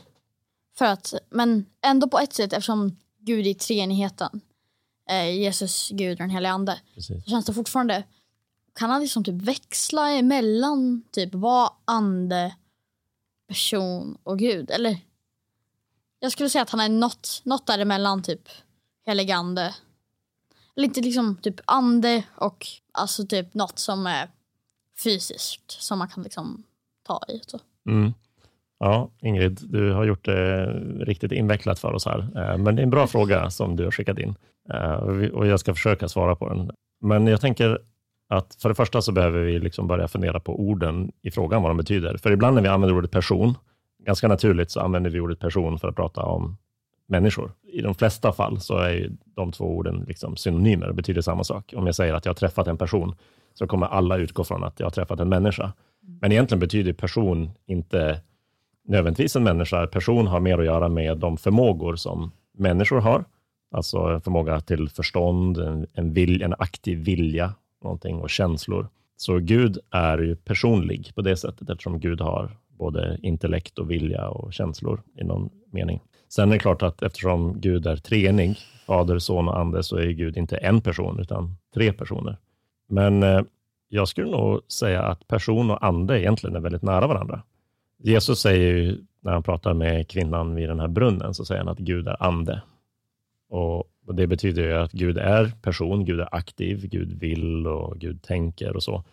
För 0.77 0.85
att, 0.85 1.13
men 1.29 1.65
ändå 1.85 2.07
på 2.09 2.19
ett 2.19 2.33
sätt 2.33 2.53
eftersom 2.53 2.97
Gud 3.19 3.45
är 3.45 3.49
i 3.49 3.53
treenigheten. 3.53 4.41
Eh, 5.09 5.29
Jesus, 5.31 5.89
Gud 5.89 6.11
och 6.11 6.17
den 6.17 6.29
heliga 6.29 6.51
ande. 6.51 6.79
Precis. 6.95 7.23
Så 7.23 7.29
känns 7.29 7.45
det 7.45 7.53
fortfarande, 7.53 8.03
kan 8.73 8.89
han 8.89 9.01
liksom 9.01 9.23
typ 9.23 9.35
växla 9.41 10.09
emellan 10.09 11.03
typ 11.11 11.33
vara 11.35 11.69
ande, 11.85 12.55
person 13.47 14.17
och 14.23 14.39
Gud? 14.39 14.71
Eller? 14.71 14.97
Jag 16.19 16.31
skulle 16.31 16.49
säga 16.49 16.61
att 16.61 16.69
han 16.69 16.79
är 16.79 16.89
något, 16.89 17.41
något 17.43 17.67
däremellan 17.67 18.23
typ 18.23 18.49
helig 19.05 19.31
ande. 19.31 19.75
Inte 20.75 21.01
liksom 21.01 21.35
typ 21.35 21.55
ande 21.65 22.23
och 22.35 22.67
alltså 22.91 23.25
typ 23.25 23.53
något 23.53 23.79
som 23.79 24.07
är 24.07 24.29
fysiskt 25.03 25.71
som 25.71 25.99
man 25.99 26.07
kan 26.07 26.23
liksom 26.23 26.63
ta 27.07 27.21
i. 27.27 27.39
Så. 27.47 27.59
Mm. 27.89 28.13
Ja, 28.79 29.11
Ingrid, 29.21 29.59
du 29.63 29.91
har 29.91 30.05
gjort 30.05 30.25
det 30.25 30.65
riktigt 30.99 31.31
invecklat 31.31 31.79
för 31.79 31.93
oss 31.93 32.05
här. 32.05 32.19
Eh, 32.19 32.57
Men 32.57 32.75
det 32.75 32.81
är 32.81 32.83
en 32.83 32.89
bra 32.89 33.07
fråga 33.07 33.49
som 33.49 33.75
du 33.75 33.83
har 33.83 33.91
skickat 33.91 34.19
in 34.19 34.35
Eh, 34.73 35.29
och 35.33 35.47
jag 35.47 35.59
ska 35.59 35.73
försöka 35.73 36.07
svara 36.07 36.35
på 36.35 36.49
den. 36.49 36.71
Men 37.01 37.27
jag 37.27 37.41
tänker 37.41 37.79
att 38.29 38.55
för 38.61 38.69
det 38.69 38.75
första 38.75 39.01
så 39.01 39.11
behöver 39.11 39.39
vi 39.39 39.59
liksom 39.59 39.87
börja 39.87 40.07
fundera 40.07 40.39
på 40.39 40.59
orden 40.59 41.11
i 41.21 41.31
frågan, 41.31 41.61
vad 41.61 41.69
de 41.69 41.77
betyder. 41.77 42.17
För 42.17 42.31
ibland 42.31 42.55
när 42.55 42.61
vi 42.61 42.67
använder 42.67 42.97
ordet 42.97 43.11
person, 43.11 43.57
ganska 44.05 44.27
naturligt 44.27 44.71
så 44.71 44.79
använder 44.79 45.09
vi 45.09 45.19
ordet 45.19 45.39
person 45.39 45.79
för 45.79 45.87
att 45.87 45.95
prata 45.95 46.21
om 46.21 46.57
människor. 47.07 47.51
I 47.63 47.81
de 47.81 47.95
flesta 47.95 48.31
fall 48.31 48.59
så 48.59 48.77
är 48.77 49.11
de 49.35 49.51
två 49.51 49.65
orden 49.65 50.05
liksom 50.07 50.35
synonymer 50.35 50.89
och 50.89 50.95
betyder 50.95 51.21
samma 51.21 51.43
sak. 51.43 51.73
Om 51.75 51.85
jag 51.85 51.95
säger 51.95 52.13
att 52.13 52.25
jag 52.25 52.29
har 52.29 52.35
träffat 52.35 52.67
en 52.67 52.77
person, 52.77 53.15
så 53.53 53.67
kommer 53.67 53.85
alla 53.85 54.17
utgå 54.17 54.43
från 54.43 54.63
att 54.63 54.79
jag 54.79 54.85
har 54.85 54.91
träffat 54.91 55.19
en 55.19 55.29
människa. 55.29 55.73
Men 56.21 56.31
egentligen 56.31 56.59
betyder 56.59 56.93
person 56.93 57.51
inte 57.65 58.21
nödvändigtvis 58.87 59.35
en 59.35 59.43
människa. 59.43 59.87
Person 59.87 60.27
har 60.27 60.39
mer 60.39 60.57
att 60.57 60.65
göra 60.65 60.89
med 60.89 61.17
de 61.17 61.37
förmågor 61.37 61.95
som 61.95 62.31
människor 62.57 62.99
har. 62.99 63.25
Alltså 63.71 63.97
en 63.97 64.21
förmåga 64.21 64.59
till 64.59 64.89
förstånd, 64.89 65.57
en, 65.57 65.87
en, 65.93 66.13
vilj, 66.13 66.43
en 66.43 66.53
aktiv 66.59 66.99
vilja 66.99 67.53
någonting 67.83 68.15
och 68.15 68.29
känslor. 68.29 68.87
Så 69.17 69.39
Gud 69.39 69.77
är 69.91 70.17
ju 70.17 70.35
personlig 70.35 71.11
på 71.15 71.21
det 71.21 71.37
sättet 71.37 71.69
eftersom 71.69 71.99
Gud 71.99 72.21
har 72.21 72.57
både 72.67 73.19
intellekt 73.21 73.79
och 73.79 73.91
vilja 73.91 74.27
och 74.27 74.53
känslor 74.53 75.01
i 75.19 75.23
någon 75.23 75.49
mening. 75.71 76.01
Sen 76.35 76.49
är 76.49 76.53
det 76.53 76.59
klart 76.59 76.83
att 76.83 77.01
eftersom 77.01 77.61
Gud 77.61 77.87
är 77.87 77.95
treenig, 77.95 78.57
Fader, 78.85 79.19
Son 79.19 79.47
och 79.47 79.59
Ande, 79.59 79.83
så 79.83 79.97
är 79.97 80.07
Gud 80.07 80.37
inte 80.37 80.57
en 80.57 80.81
person 80.81 81.19
utan 81.19 81.55
tre 81.73 81.93
personer. 81.93 82.37
Men 82.87 83.23
eh, 83.23 83.41
Jag 83.89 84.07
skulle 84.07 84.31
nog 84.31 84.61
säga 84.71 85.01
att 85.01 85.27
person 85.27 85.71
och 85.71 85.85
ande 85.85 86.21
egentligen 86.21 86.55
är 86.55 86.59
väldigt 86.59 86.81
nära 86.81 87.07
varandra. 87.07 87.43
Jesus 87.97 88.39
säger 88.39 88.75
ju, 88.75 88.97
när 89.21 89.31
han 89.31 89.43
pratar 89.43 89.73
med 89.73 90.07
kvinnan 90.07 90.55
vid 90.55 90.69
den 90.69 90.79
här 90.79 90.87
brunnen, 90.87 91.33
så 91.33 91.45
säger 91.45 91.61
han 91.61 91.69
att 91.69 91.79
Gud 91.79 92.07
är 92.07 92.23
ande. 92.23 92.61
Och 93.49 93.85
Det 94.13 94.27
betyder 94.27 94.63
ju 94.63 94.73
att 94.73 94.91
Gud 94.91 95.17
är 95.17 95.51
person, 95.61 96.05
Gud 96.05 96.19
är 96.19 96.35
aktiv, 96.35 96.87
Gud 96.87 97.19
vill 97.19 97.67
och 97.67 97.97
Gud 97.99 98.21
tänker 98.21 98.75
och 98.75 98.83
så. 98.83 99.03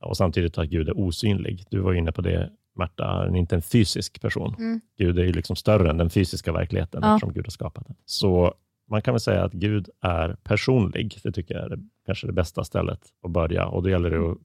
Och 0.00 0.16
samtidigt 0.16 0.58
att 0.58 0.68
Gud 0.68 0.88
är 0.88 0.98
osynlig. 0.98 1.64
Du 1.70 1.78
var 1.78 1.94
inne 1.94 2.12
på 2.12 2.22
det, 2.22 2.50
Märta, 2.76 3.04
han 3.04 3.34
är 3.34 3.38
inte 3.38 3.54
en 3.56 3.62
fysisk 3.62 4.20
person. 4.20 4.54
Mm. 4.58 4.80
Gud 4.98 5.18
är 5.18 5.24
ju 5.24 5.32
liksom 5.32 5.56
större 5.56 5.90
än 5.90 5.96
den 5.98 6.10
fysiska 6.10 6.52
verkligheten, 6.52 7.00
Ja. 7.02 7.14
eftersom 7.14 7.32
Gud 7.32 7.46
har 7.46 7.50
skapat 7.50 7.86
den. 7.86 7.96
Så 8.04 8.54
man 8.90 9.02
kan 9.02 9.14
väl 9.14 9.20
säga 9.20 9.44
att 9.44 9.52
Gud 9.52 9.88
är 10.00 10.36
personlig. 10.42 11.18
Det 11.22 11.32
tycker 11.32 11.54
jag 11.54 11.64
är 11.64 11.68
det, 11.68 11.78
kanske 12.06 12.26
det 12.26 12.32
bästa 12.32 12.64
stället 12.64 13.00
att 13.22 13.30
börja. 13.30 13.66
Och 13.66 13.82
då 13.82 13.90
gäller 13.90 14.10
det 14.10 14.16
att 14.30 14.38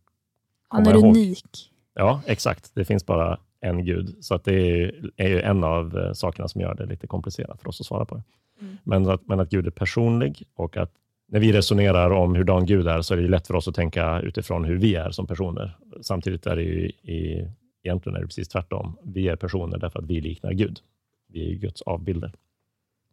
Han 0.68 0.84
komma 0.86 0.96
är 0.96 1.00
ihåg. 1.00 1.16
unik. 1.16 1.72
Ja, 1.96 2.22
exakt. 2.26 2.72
Det 2.76 2.86
finns 2.86 3.06
bara 3.06 3.40
en 3.62 3.86
Gud. 3.86 4.16
Så 4.22 4.36
att 4.36 4.44
det 4.44 4.54
är, 4.54 5.12
är 5.18 5.28
ju 5.30 5.42
en 5.42 5.64
av 5.64 5.98
eh, 5.98 6.14
sakerna 6.14 6.48
som 6.48 6.62
gör 6.62 6.76
det 6.76 6.86
lite 6.86 7.08
komplicerat 7.08 7.62
för 7.62 7.70
oss 7.70 7.82
att 7.82 7.88
svara 7.88 8.06
på 8.06 8.16
det. 8.16 8.24
Mm. 8.62 8.78
Men, 8.84 9.10
att, 9.10 9.28
men 9.28 9.40
att 9.40 9.50
Gud 9.50 9.68
är 9.68 9.72
personlig 9.72 10.44
och 10.56 10.78
att 10.78 10.92
när 11.28 11.40
vi 11.40 11.54
resonerar 11.54 12.12
om 12.12 12.36
hurdan 12.36 12.66
Gud 12.66 12.88
är 12.88 13.02
så 13.02 13.14
är 13.14 13.18
det 13.18 13.28
lätt 13.28 13.48
för 13.48 13.54
oss 13.56 13.68
att 13.68 13.76
tänka 13.76 14.20
utifrån 14.22 14.64
hur 14.66 14.78
vi 14.78 14.96
är 14.96 15.12
som 15.12 15.28
personer. 15.28 15.78
Samtidigt 16.02 16.46
är 16.46 16.56
det 16.56 16.62
ju 16.64 16.88
i, 16.90 17.48
egentligen 17.84 18.16
är 18.16 18.20
det 18.20 18.28
precis 18.28 18.48
tvärtom. 18.48 18.98
Vi 19.04 19.28
är 19.28 19.36
personer 19.36 19.78
därför 19.78 20.00
att 20.00 20.06
vi 20.06 20.22
liknar 20.22 20.54
Gud. 20.54 20.80
Vi 21.28 21.52
är 21.52 21.56
Guds 21.56 21.82
avbilder. 21.82 22.34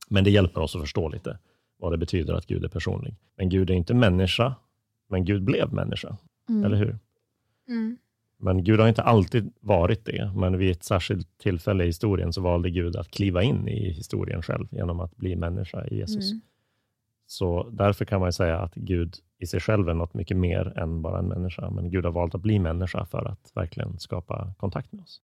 Men 0.09 0.25
det 0.25 0.31
hjälper 0.31 0.61
oss 0.61 0.75
att 0.75 0.83
förstå 0.83 1.09
lite 1.09 1.39
vad 1.79 1.93
det 1.93 1.99
betyder 1.99 2.35
att 2.35 2.47
Gud 2.47 2.65
är 2.65 2.69
personlig. 2.69 3.15
Men 3.37 3.49
Gud 3.49 3.71
är 3.71 3.75
inte 3.75 3.95
människa, 3.95 4.55
men 5.09 5.25
Gud 5.25 5.43
blev 5.43 5.73
människa. 5.73 6.17
Mm. 6.49 6.65
Eller 6.65 6.77
hur? 6.77 6.99
Mm. 7.69 7.99
Men 8.39 8.65
Gud 8.65 8.81
har 8.81 8.89
inte 8.89 9.03
alltid 9.03 9.53
varit 9.61 10.05
det, 10.05 10.33
men 10.37 10.59
vid 10.59 10.71
ett 10.71 10.85
särskilt 10.85 11.39
tillfälle 11.39 11.85
i 11.85 11.87
historien 11.87 12.33
så 12.33 12.41
valde 12.41 12.71
Gud 12.71 12.97
att 12.97 13.11
kliva 13.11 13.43
in 13.43 13.69
i 13.69 13.91
historien 13.91 14.43
själv 14.43 14.67
genom 14.71 15.01
att 15.01 15.17
bli 15.17 15.37
människa 15.37 15.87
i 15.87 15.97
Jesus. 15.97 16.31
Mm. 16.31 16.41
Så 17.27 17.71
därför 17.71 18.05
kan 18.05 18.21
man 18.21 18.29
ju 18.29 18.33
säga 18.33 18.59
att 18.59 18.75
Gud 18.75 19.15
i 19.39 19.47
sig 19.47 19.61
själv 19.61 19.89
är 19.89 19.95
något 19.95 20.15
mycket 20.15 20.37
mer 20.37 20.79
än 20.79 21.03
bara 21.03 21.19
en 21.19 21.29
människa, 21.29 21.71
men 21.71 21.91
Gud 21.91 22.05
har 22.05 22.13
valt 22.13 22.35
att 22.35 22.41
bli 22.41 22.59
människa 22.59 23.07
för 23.07 23.29
att 23.29 23.53
verkligen 23.55 23.99
skapa 23.99 24.55
kontakt 24.59 24.93
med 24.93 25.03
oss. 25.03 25.21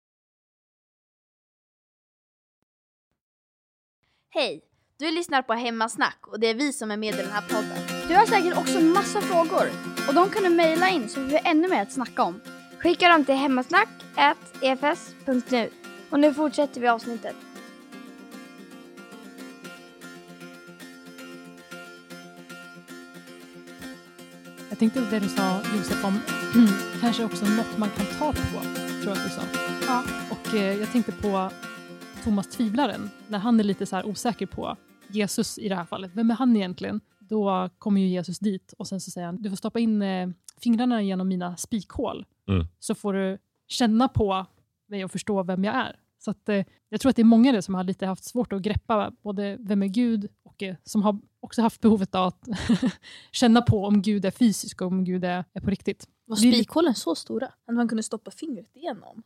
Hej! 4.30 4.64
Du 4.98 5.10
lyssnar 5.10 5.42
på 5.42 5.52
Hemmasnack 5.52 6.26
och 6.26 6.40
det 6.40 6.46
är 6.46 6.54
vi 6.54 6.72
som 6.72 6.90
är 6.90 6.96
med 6.96 7.14
i 7.14 7.16
den 7.16 7.30
här 7.30 7.42
podden. 7.42 7.78
Du 8.08 8.14
har 8.14 8.26
säkert 8.26 8.58
också 8.58 8.80
massa 8.80 9.20
frågor 9.20 9.68
och 10.08 10.14
de 10.14 10.30
kan 10.30 10.42
du 10.42 10.50
mejla 10.50 10.88
in 10.88 11.08
så 11.08 11.20
vi 11.20 11.30
får 11.30 11.40
ännu 11.44 11.68
mer 11.68 11.82
att 11.82 11.92
snacka 11.92 12.22
om. 12.22 12.40
Skicka 12.78 13.08
dem 13.08 13.24
till 13.24 13.34
hemmasnack.efs.nu. 13.34 15.70
Och 16.10 16.20
nu 16.20 16.34
fortsätter 16.34 16.80
vi 16.80 16.88
avsnittet. 16.88 17.36
Tänkte 24.80 25.00
det 25.10 25.18
du 25.18 25.28
sa 25.28 25.60
Josef 25.76 26.04
om 26.04 26.18
kanske 27.00 27.24
också 27.24 27.44
något 27.44 27.78
man 27.78 27.88
kan 27.90 28.06
ta 28.18 28.32
på, 28.32 28.60
tror 29.02 29.04
jag 29.04 29.12
att 29.12 29.24
du 29.24 29.30
sa. 29.30 29.42
Ja. 29.86 30.04
Och 30.30 30.54
eh, 30.54 30.78
jag 30.80 30.92
tänkte 30.92 31.12
på 31.12 31.50
Thomas 32.24 32.48
Tvivlaren, 32.48 33.10
när 33.28 33.38
han 33.38 33.60
är 33.60 33.64
lite 33.64 33.86
så 33.86 33.96
här 33.96 34.06
osäker 34.06 34.46
på 34.46 34.76
Jesus 35.08 35.58
i 35.58 35.68
det 35.68 35.74
här 35.74 35.84
fallet. 35.84 36.10
Vem 36.14 36.30
är 36.30 36.34
han 36.34 36.56
egentligen? 36.56 37.00
Då 37.18 37.70
kommer 37.78 38.00
ju 38.00 38.06
Jesus 38.06 38.38
dit 38.38 38.74
och 38.78 38.86
sen 38.86 39.00
så 39.00 39.10
säger 39.10 39.26
han, 39.26 39.42
du 39.42 39.48
får 39.50 39.56
stoppa 39.56 39.78
in 39.78 40.02
eh, 40.02 40.28
fingrarna 40.60 41.02
genom 41.02 41.28
mina 41.28 41.56
spikhål 41.56 42.26
Mm. 42.48 42.66
så 42.78 42.94
får 42.94 43.12
du 43.12 43.38
känna 43.68 44.08
på 44.08 44.46
mig 44.88 45.04
och 45.04 45.10
förstå 45.10 45.42
vem 45.42 45.64
jag 45.64 45.74
är. 45.74 45.96
Så 46.18 46.30
att, 46.30 46.48
eh, 46.48 46.64
jag 46.88 47.00
tror 47.00 47.10
att 47.10 47.16
det 47.16 47.22
är 47.22 47.24
många 47.24 47.52
där 47.52 47.60
som 47.60 47.74
har 47.74 47.84
lite 47.84 48.06
haft 48.06 48.24
svårt 48.24 48.52
att 48.52 48.62
greppa 48.62 49.12
både 49.22 49.56
vem 49.60 49.82
är 49.82 49.86
Gud 49.86 50.28
och 50.42 50.62
eh, 50.62 50.76
som 50.84 51.02
har 51.02 51.18
också 51.40 51.62
haft 51.62 51.80
behovet 51.80 52.14
av 52.14 52.26
att 52.26 52.48
känna 53.32 53.62
på 53.62 53.84
om 53.86 54.02
Gud 54.02 54.24
är 54.24 54.30
fysisk 54.30 54.80
och 54.82 54.86
om 54.88 55.04
Gud 55.04 55.24
är, 55.24 55.44
är 55.52 55.60
på 55.60 55.70
riktigt. 55.70 56.06
Var 56.26 56.36
spikhålen 56.36 56.94
så 56.94 57.14
stora? 57.14 57.46
Att 57.46 57.74
man 57.74 57.88
kunde 57.88 58.02
stoppa 58.02 58.30
fingret 58.30 58.76
igenom? 58.76 59.22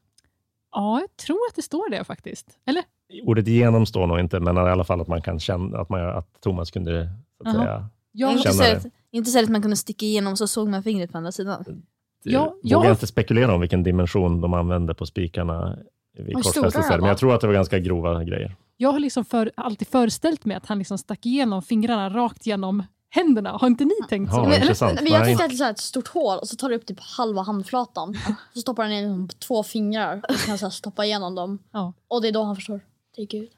Ja, 0.73 1.01
jag 1.01 1.17
tror 1.17 1.39
att 1.51 1.57
det 1.57 1.63
står 1.63 1.91
det 1.91 2.05
faktiskt. 2.05 2.59
Eller? 2.67 2.83
Ordet 3.23 3.47
genom 3.49 3.87
står 3.87 4.07
nog 4.07 4.21
inte, 4.21 4.41
men 4.41 4.57
i 4.57 4.61
alla 4.61 4.85
fall 4.85 5.01
att 5.01 5.09
man 5.09 5.23
kan 5.23 5.41
känna 5.41 5.79
att, 5.79 5.89
man, 5.89 6.01
att 6.09 6.41
Thomas 6.41 6.71
kunde 6.71 7.09
så 7.43 7.49
att 7.49 7.55
säga, 7.55 7.89
Jag, 8.13 8.31
inte, 8.33 8.43
känner 8.43 8.55
så 8.57 8.63
det. 8.63 8.77
att, 8.77 8.87
inte 9.11 9.31
så 9.31 9.43
att 9.43 9.49
man 9.49 9.63
kunde 9.63 9.77
sticka 9.77 10.07
igenom 10.07 10.37
så 10.37 10.47
såg 10.49 10.69
man 10.69 10.83
fingret 10.83 11.13
på 11.13 11.19
andra 11.19 11.33
sidan. 11.33 11.83
Ja, 12.23 12.45
vågar 12.45 12.57
jag- 12.63 12.85
jag 12.85 12.93
inte 12.93 13.07
spekulera 13.07 13.55
om 13.55 13.61
vilken 13.61 13.83
dimension 13.83 14.41
de 14.41 14.55
använde 14.55 14.95
på 14.95 15.07
spikarna 15.07 15.79
vid 16.15 16.35
korsfästelser, 16.35 16.99
men 16.99 17.09
jag 17.09 17.19
tror 17.19 17.35
att 17.35 17.41
det 17.41 17.47
var 17.47 17.55
ganska 17.55 17.79
grova 17.79 18.25
grejer. 18.25 18.57
jag 18.77 18.93
har 18.93 18.99
liksom 19.01 19.25
för, 19.25 19.51
alltid 19.55 19.89
föreställt 19.89 20.45
mig 20.45 20.57
att 20.57 20.67
han 20.67 20.79
liksom 20.79 20.99
stack 20.99 21.27
igenom 21.27 21.63
fingrarna 21.63 22.11
rakt 22.11 22.47
genom 22.47 22.83
händerna. 23.11 23.51
Har 23.51 23.67
inte 23.67 23.85
ni 23.85 23.95
tänkt 24.09 24.33
så? 24.33 24.37
Ja, 24.37 24.47
Eller? 24.47 24.57
intressant. 24.57 25.01
Men 25.03 25.13
jag 25.13 25.25
tänkte 25.25 25.45
att 25.45 25.51
det 25.51 25.55
är 25.55 25.59
så 25.59 25.65
ett 25.65 25.79
stort 25.79 26.09
hål 26.09 26.39
och 26.39 26.49
så 26.49 26.57
tar 26.57 26.69
du 26.69 26.75
upp 26.75 26.87
typ 26.87 27.01
halva 27.01 27.43
handflatan. 27.43 28.15
Så 28.55 28.61
stoppar 28.61 28.83
han 28.83 28.93
in 28.93 29.29
två 29.29 29.63
fingrar 29.63 30.21
och 30.29 30.37
kan 30.37 30.59
så 30.59 30.67
här 30.67 30.71
stoppa 30.71 31.05
igenom 31.05 31.35
dem. 31.35 31.59
Ja. 31.73 31.93
Och 32.09 32.23
det 32.23 32.29
är 32.29 32.33
då 32.33 32.43
han 32.43 32.57
förstår. 32.57 32.81
Det 33.17 33.23
är 33.23 33.27
Gud. 33.27 33.49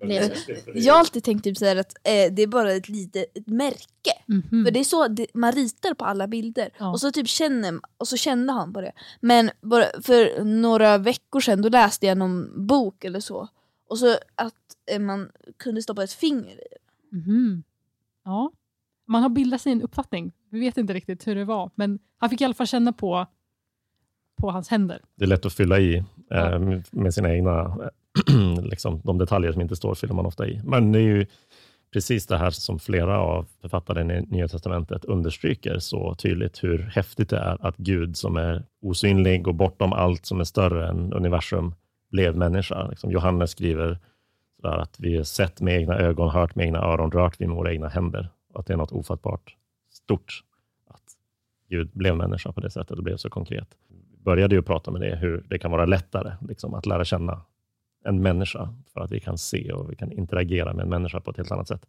Det 0.00 0.14
Jesus. 0.14 0.64
Jag 0.74 0.94
har 0.94 1.00
alltid 1.00 1.24
tänkt 1.24 1.44
typ 1.44 1.56
så 1.56 1.64
här 1.64 1.76
att 1.76 1.94
eh, 2.04 2.32
det 2.32 2.42
är 2.42 2.46
bara 2.46 2.72
ett 2.72 2.88
litet 2.88 3.36
ett 3.36 3.46
märke. 3.46 4.12
Mhm. 4.26 4.64
För 4.64 4.70
det 4.70 4.80
är 4.80 4.84
så 4.84 5.08
det, 5.08 5.26
man 5.34 5.52
ritar 5.52 5.94
på 5.94 6.04
alla 6.04 6.26
bilder. 6.26 6.70
Ja. 6.78 6.90
Och 6.90 7.00
så 7.00 7.12
typ 7.12 7.28
känner 7.28 7.80
och 7.96 8.08
så 8.08 8.16
kände 8.16 8.52
han 8.52 8.72
på 8.72 8.80
det. 8.80 8.92
Men 9.20 9.50
bara 9.60 9.84
för 10.02 10.44
några 10.44 10.98
veckor 10.98 11.40
sedan 11.40 11.62
då 11.62 11.68
läste 11.68 12.06
jag 12.06 12.18
någon 12.18 12.66
bok 12.66 13.04
eller 13.04 13.20
så. 13.20 13.48
Och 13.88 13.98
så 13.98 14.16
att 14.34 14.54
eh, 14.90 14.98
man 15.00 15.30
kunde 15.56 15.82
stoppa 15.82 16.04
ett 16.04 16.12
finger 16.12 16.54
i. 16.54 16.66
Mhm. 17.16 17.62
Ja. 18.24 18.52
Man 19.06 19.22
har 19.22 19.28
bildat 19.28 19.60
sig 19.60 19.72
en 19.72 19.82
uppfattning. 19.82 20.32
Vi 20.50 20.60
vet 20.60 20.78
inte 20.78 20.92
riktigt 20.92 21.26
hur 21.26 21.34
det 21.34 21.44
var, 21.44 21.70
men 21.74 21.98
han 22.18 22.30
fick 22.30 22.40
i 22.40 22.44
alla 22.44 22.54
fall 22.54 22.66
känna 22.66 22.92
på, 22.92 23.26
på 24.40 24.50
hans 24.50 24.68
händer. 24.68 25.02
Det 25.14 25.24
är 25.24 25.28
lätt 25.28 25.46
att 25.46 25.52
fylla 25.52 25.78
i 25.78 26.04
eh, 26.30 26.58
med 26.90 27.14
sina 27.14 27.34
egna, 27.34 27.78
liksom, 28.62 29.00
de 29.04 29.18
detaljer 29.18 29.52
som 29.52 29.62
inte 29.62 29.76
står 29.76 29.94
fyller 29.94 30.14
man 30.14 30.26
ofta 30.26 30.46
i. 30.46 30.60
Men 30.64 30.92
det 30.92 30.98
är 30.98 31.02
ju 31.02 31.26
precis 31.92 32.26
det 32.26 32.38
här 32.38 32.50
som 32.50 32.78
flera 32.78 33.18
av 33.18 33.46
författarna 33.60 34.14
i 34.14 34.22
Nya 34.22 34.48
Testamentet 34.48 35.04
understryker 35.04 35.78
så 35.78 36.14
tydligt, 36.14 36.64
hur 36.64 36.78
häftigt 36.78 37.30
det 37.30 37.38
är 37.38 37.66
att 37.66 37.76
Gud 37.76 38.16
som 38.16 38.36
är 38.36 38.64
osynlig 38.82 39.48
och 39.48 39.54
bortom 39.54 39.92
allt 39.92 40.26
som 40.26 40.40
är 40.40 40.44
större 40.44 40.88
än 40.88 41.12
universum 41.12 41.74
blev 42.10 42.36
människa. 42.36 42.86
Liksom 42.88 43.10
Johannes 43.10 43.50
skriver 43.50 43.98
sådär 44.60 44.76
att 44.78 45.00
vi 45.00 45.16
har 45.16 45.24
sett 45.24 45.60
med 45.60 45.76
egna 45.76 45.98
ögon, 45.98 46.30
hört 46.30 46.54
med 46.54 46.66
egna 46.66 46.78
öron, 46.78 47.10
rört 47.10 47.40
vid 47.40 47.48
med 47.48 47.56
våra 47.56 47.72
egna 47.72 47.88
händer. 47.88 48.28
Och 48.52 48.60
att 48.60 48.66
det 48.66 48.72
är 48.72 48.76
något 48.76 48.92
ofattbart 48.92 49.56
stort 49.90 50.42
att 50.86 51.04
Gud 51.68 51.90
blev 51.92 52.16
människa 52.16 52.52
på 52.52 52.60
det 52.60 52.70
sättet 52.70 52.98
och 52.98 53.04
blev 53.04 53.16
så 53.16 53.30
konkret 53.30 53.76
började 54.24 54.54
ju 54.54 54.62
prata 54.62 54.90
med 54.90 55.00
det, 55.00 55.16
hur 55.16 55.44
det 55.48 55.58
kan 55.58 55.70
vara 55.70 55.84
lättare 55.84 56.32
liksom, 56.48 56.74
att 56.74 56.86
lära 56.86 57.04
känna 57.04 57.40
en 58.04 58.22
människa, 58.22 58.74
för 58.92 59.00
att 59.00 59.12
vi 59.12 59.20
kan 59.20 59.38
se 59.38 59.72
och 59.72 59.90
vi 59.90 59.96
kan 59.96 60.12
interagera 60.12 60.72
med 60.72 60.82
en 60.82 60.88
människa 60.88 61.20
på 61.20 61.30
ett 61.30 61.36
helt 61.36 61.50
annat 61.50 61.68
sätt. 61.68 61.86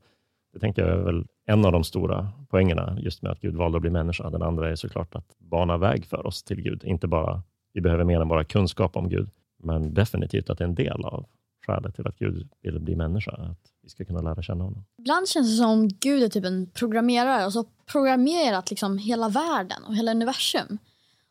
Det 0.53 0.59
tänker 0.59 0.81
jag 0.81 0.99
är 0.99 1.03
väl 1.03 1.25
en 1.45 1.65
av 1.65 1.71
de 1.71 1.83
stora 1.83 2.31
poängerna, 2.49 2.97
just 2.99 3.21
med 3.21 3.31
att 3.31 3.39
Gud 3.39 3.55
valde 3.55 3.77
att 3.77 3.81
bli 3.81 3.91
människa. 3.91 4.29
Den 4.29 4.41
andra 4.41 4.69
är 4.69 4.75
såklart 4.75 5.15
att 5.15 5.35
bana 5.37 5.77
väg 5.77 6.05
för 6.05 6.25
oss 6.27 6.43
till 6.43 6.61
Gud. 6.61 6.83
Inte 6.83 7.07
bara, 7.07 7.43
vi 7.73 7.81
behöver 7.81 8.03
mer 8.03 8.21
än 8.21 8.27
bara 8.27 8.43
kunskap 8.43 8.95
om 8.97 9.09
Gud, 9.09 9.29
men 9.63 9.93
definitivt 9.93 10.49
att 10.49 10.57
det 10.57 10.63
är 10.63 10.67
en 10.67 10.75
del 10.75 11.05
av 11.05 11.25
skälet 11.65 11.95
till 11.95 12.07
att 12.07 12.17
Gud 12.17 12.49
ville 12.63 12.79
bli 12.79 12.95
människa, 12.95 13.31
att 13.31 13.71
vi 13.83 13.89
ska 13.89 14.05
kunna 14.05 14.21
lära 14.21 14.41
känna 14.41 14.63
honom. 14.63 14.85
Ibland 14.97 15.27
känns 15.27 15.51
det 15.51 15.63
som 15.63 15.87
Gud 15.87 16.23
är 16.23 16.29
typ 16.29 16.45
en 16.45 16.71
programmerare 16.73 17.45
och 17.45 17.53
så 17.53 17.65
programmerat 17.91 18.69
liksom 18.69 18.97
hela 18.97 19.29
världen 19.29 19.83
och 19.87 19.95
hela 19.95 20.11
universum. 20.11 20.77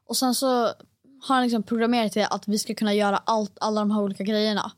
Och 0.07 0.17
sen 0.17 0.35
så 0.35 0.69
har 1.23 1.35
han 1.35 1.43
liksom 1.45 1.63
programmerat 1.63 2.13
till 2.13 2.27
att 2.31 2.49
vi 2.49 2.59
ska 2.59 2.75
kunna 2.75 2.95
göra 2.95 3.17
allt, 3.17 3.53
alla 3.61 3.81
de 3.81 3.91
här 3.91 4.01
olika 4.03 4.25
grejerna. 4.25 4.73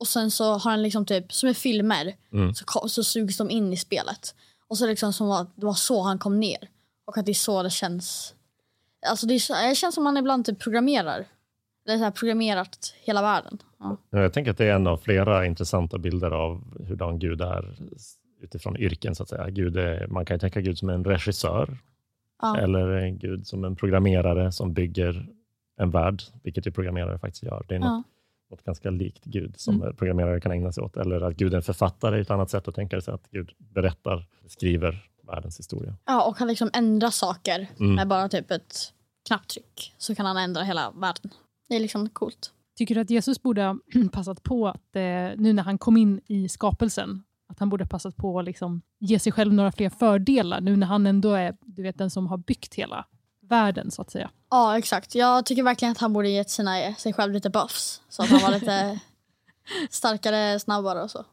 Och 0.00 0.06
sen 0.08 0.30
så 0.30 0.44
har 0.52 0.70
han 0.70 0.82
liksom 0.82 1.06
typ, 1.06 1.32
som 1.32 1.48
i 1.48 1.54
filmer, 1.54 2.14
Mm. 2.32 2.54
så, 2.54 2.88
så 2.88 3.04
sugs 3.04 3.36
de 3.36 3.50
in 3.50 3.72
i 3.72 3.76
spelet. 3.76 4.34
Och 4.68 4.78
så 4.78 4.84
det 4.84 4.90
liksom 4.90 5.12
som 5.12 5.30
att 5.30 5.56
det 5.56 5.66
var 5.66 5.72
så 5.74 6.02
han 6.02 6.18
kom 6.18 6.40
ner. 6.40 6.68
Och 7.04 7.18
att 7.18 7.26
det 7.26 7.32
är 7.32 7.34
så 7.34 7.62
det 7.62 7.70
känns. 7.70 8.34
Alltså 9.10 9.26
det, 9.26 9.34
är 9.34 9.68
det 9.68 9.74
känns 9.74 9.94
som 9.94 10.04
man 10.04 10.16
ibland 10.16 10.44
typ 10.44 10.58
programmerar. 10.58 11.24
Det 11.86 11.92
är 11.92 11.98
så 11.98 12.04
här 12.04 12.10
programmerat 12.10 12.94
hela 13.02 13.22
världen. 13.22 13.58
Ja. 13.78 13.96
Ja, 14.10 14.18
Jag 14.22 14.32
tänker 14.32 14.50
att 14.50 14.58
det 14.58 14.64
är 14.66 14.74
en 14.74 14.86
av 14.86 14.96
flera 14.96 15.46
intressanta 15.46 15.98
bilder 15.98 16.30
av 16.30 16.84
hurdan 16.88 17.18
Gud 17.18 17.40
är 17.40 17.76
utifrån 18.42 18.76
yrken. 18.76 19.14
så 19.14 19.22
att 19.22 19.28
säga. 19.28 19.50
Gud 19.50 19.76
är, 19.76 20.06
man 20.06 20.24
kan 20.24 20.34
ju 20.34 20.38
tänka 20.38 20.60
Gud 20.60 20.78
som 20.78 20.88
en 20.90 21.04
regissör 21.04 21.78
Ja. 22.42 22.56
eller 22.58 22.88
en 22.88 23.18
Gud 23.18 23.46
som 23.46 23.64
en 23.64 23.76
programmerare 23.76 24.52
som 24.52 24.72
bygger 24.74 25.28
en 25.78 25.90
värld, 25.90 26.22
vilket 26.42 26.66
ju 26.66 26.70
programmerare 26.70 27.18
faktiskt 27.18 27.42
gör. 27.42 27.64
Det 27.68 27.74
är 27.74 27.78
något, 27.78 27.86
Ja. 27.86 28.02
något 28.50 28.64
ganska 28.64 28.90
likt 28.90 29.24
Gud 29.24 29.60
som 29.60 29.94
programmerare 29.98 30.40
kan 30.40 30.52
ägna 30.52 30.72
sig 30.72 30.82
åt. 30.84 30.96
Eller 30.96 31.20
att 31.20 31.36
Gud 31.36 31.52
är 31.52 31.56
en 31.56 31.62
författare 31.62 32.16
är 32.16 32.20
ett 32.20 32.30
annat 32.30 32.50
sätt 32.50 32.68
att 32.68 32.74
tänka 32.74 33.00
sig 33.00 33.14
att 33.14 33.30
Gud 33.30 33.50
berättar, 33.58 34.26
skriver 34.46 35.04
världens 35.26 35.58
historia. 35.58 35.94
ja, 36.04 36.28
och 36.28 36.36
kan 36.36 36.48
liksom 36.48 36.70
ändra 36.72 37.10
saker 37.10 37.66
Mm. 37.80 37.94
med 37.94 38.08
bara 38.08 38.28
typ 38.28 38.50
ett 38.50 38.92
knapptryck 39.28 39.94
så 39.98 40.14
kan 40.14 40.26
han 40.26 40.36
ändra 40.36 40.62
hela 40.62 40.90
världen. 40.90 41.30
Det 41.68 41.76
är 41.76 41.80
liksom 41.80 42.08
coolt. 42.08 42.52
Tycker 42.76 42.94
du 42.94 43.00
att 43.00 43.10
Jesus 43.10 43.42
borde 43.42 43.62
ha 43.62 43.76
passat 44.12 44.42
på 44.42 44.68
att, 44.68 44.96
eh, 44.96 45.02
nu 45.36 45.52
när 45.52 45.62
han 45.62 45.78
kom 45.78 45.96
in 45.96 46.20
i 46.26 46.48
skapelsen, 46.48 47.22
att 47.48 47.58
han 47.58 47.68
borde 47.68 47.84
ha 47.84 47.88
passat 47.88 48.16
på 48.16 48.38
att 48.38 48.44
liksom 48.44 48.82
ge 48.98 49.18
sig 49.18 49.32
själv 49.32 49.52
några 49.52 49.72
fler 49.72 49.90
fördelar, 49.90 50.60
nu 50.60 50.76
när 50.76 50.86
han 50.86 51.06
ändå 51.06 51.32
är 51.32 51.56
du 51.60 51.82
vet, 51.82 51.98
den 51.98 52.10
som 52.10 52.26
har 52.26 52.36
byggt 52.36 52.74
hela 52.74 53.04
världen, 53.48 53.90
så 53.90 54.02
att 54.02 54.10
säga? 54.10 54.30
Ja, 54.50 54.78
exakt. 54.78 55.14
Jag 55.14 55.46
tycker 55.46 55.62
verkligen 55.62 55.92
att 55.92 55.98
han 55.98 56.12
borde 56.12 56.28
gett 56.28 56.50
sina, 56.50 56.94
sig 56.94 57.12
själv 57.12 57.32
lite 57.32 57.50
buffs. 57.50 58.02
Så 58.08 58.22
att 58.22 58.28
han 58.28 58.40
var 58.40 58.50
lite 58.50 59.00
starkare, 59.90 60.60
snabbare 60.60 61.02
och 61.02 61.10
så. 61.10 61.24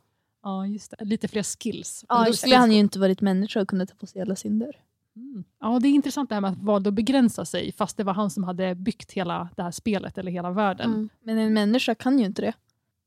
Ja, 0.43 0.67
just 0.67 0.93
det. 0.99 1.05
Lite 1.05 1.27
fler 1.27 1.43
skills. 1.43 2.05
Ja, 2.09 2.25
Då 2.25 2.33
skulle 2.33 2.55
han 2.55 2.71
ju 2.71 2.79
inte 2.79 2.99
varit 2.99 3.21
människa 3.21 3.61
och 3.61 3.67
kunna 3.67 3.85
ta 3.85 3.95
på 3.95 4.07
sig 4.07 4.21
alla 4.21 4.35
synder. 4.35 4.75
Mm. 5.15 5.43
Ja, 5.59 5.79
det 5.79 5.87
är 5.87 5.89
intressant 5.89 6.29
det 6.29 6.35
här 6.35 6.41
med 6.41 6.51
att 6.51 6.57
valde 6.57 6.89
att 6.89 6.93
begränsa 6.93 7.45
sig, 7.45 7.71
fast 7.71 7.97
det 7.97 8.03
var 8.03 8.13
han 8.13 8.29
som 8.29 8.43
hade 8.43 8.75
byggt 8.75 9.11
hela 9.11 9.49
det 9.55 9.63
här 9.63 9.71
spelet, 9.71 10.17
eller 10.17 10.31
hela 10.31 10.51
världen. 10.51 10.93
Mm. 10.93 11.09
Men 11.23 11.37
en 11.37 11.53
människa 11.53 11.95
kan 11.95 12.19
ju 12.19 12.25
inte 12.25 12.41
det. 12.41 12.53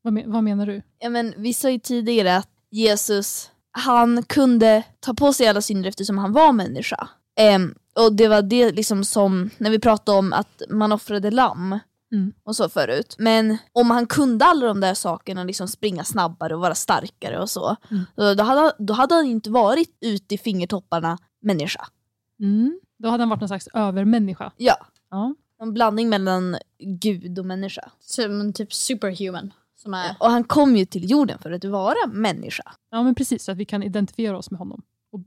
Vad, 0.03 0.13
men, 0.13 0.33
vad 0.33 0.45
menar 0.45 0.67
du? 0.67 0.83
Ja, 0.99 1.11
men 1.11 1.35
vi 1.37 1.55
sa 1.55 1.71
ju 1.71 1.79
tidigare 1.79 2.37
att 2.37 2.49
Jesus 2.71 3.51
han 3.71 4.23
kunde 4.23 4.83
ta 5.01 5.15
på 5.15 5.33
sig 5.33 5.49
alla 5.49 5.63
synder 5.63 5.89
eftersom 5.89 6.19
han 6.19 6.33
var 6.33 6.53
människa. 6.53 7.09
Ehm, 7.37 7.75
och 7.99 8.13
det 8.13 8.29
var 8.29 8.43
det 8.43 8.73
liksom 8.73 9.05
som, 9.05 9.51
när 9.59 9.71
vi 9.71 9.79
pratade 9.79 10.19
om 10.19 10.33
att 10.33 10.63
man 10.71 10.93
offrade 10.93 11.31
lamm 11.31 11.79
Mm. 12.13 12.33
och 12.45 12.57
så 12.57 12.69
förut. 12.69 13.17
Men 13.19 13.57
om 13.73 13.91
han 13.91 14.07
kunde 14.07 14.45
alla 14.45 14.67
de 14.67 14.81
där 14.81 14.95
sakerna, 14.95 15.45
liksom 15.45 15.69
springa 15.69 16.05
snabbare 16.05 16.55
och 16.55 16.61
vara 16.61 16.75
starkare 16.75 17.39
och 17.39 17.51
så, 17.51 17.77
Mm. 17.91 18.37
då, 18.37 18.43
hade, 18.43 18.73
då 18.79 18.95
hade 18.95 19.15
han 19.15 19.27
inte 19.27 19.51
varit 19.51 19.97
ute 20.01 20.35
i 20.35 20.39
fingertopparna 20.39 21.19
människa. 21.43 21.87
Mm. 22.41 22.81
Då 22.99 23.09
hade 23.09 23.23
han 23.23 23.29
varit 23.29 23.41
någon 23.41 23.49
slags 23.49 23.69
övermänniska. 23.75 24.53
Ja, 24.57 24.77
Ja. 25.11 25.35
en 25.61 25.73
blandning 25.75 26.09
mellan 26.09 26.57
gud 27.01 27.39
och 27.39 27.47
människa. 27.47 27.91
Som 28.01 28.53
typ 28.53 28.73
superhuman. 28.75 29.53
Som 29.77 29.95
är, 29.95 30.17
Och 30.21 30.31
han 30.31 30.45
kom 30.45 30.77
ju 30.77 30.85
till 30.85 31.11
jorden 31.11 31.39
för 31.39 31.51
att 31.53 31.65
vara 31.65 32.07
människa. 32.13 32.73
ja, 32.91 33.03
men 33.03 33.15
precis, 33.15 33.45
så 33.45 33.53
att 33.53 33.59
vi 33.59 33.65
kan 33.65 33.83
identifiera 33.83 34.39
oss 34.39 34.51
med 34.51 34.59
honom. 34.59 34.83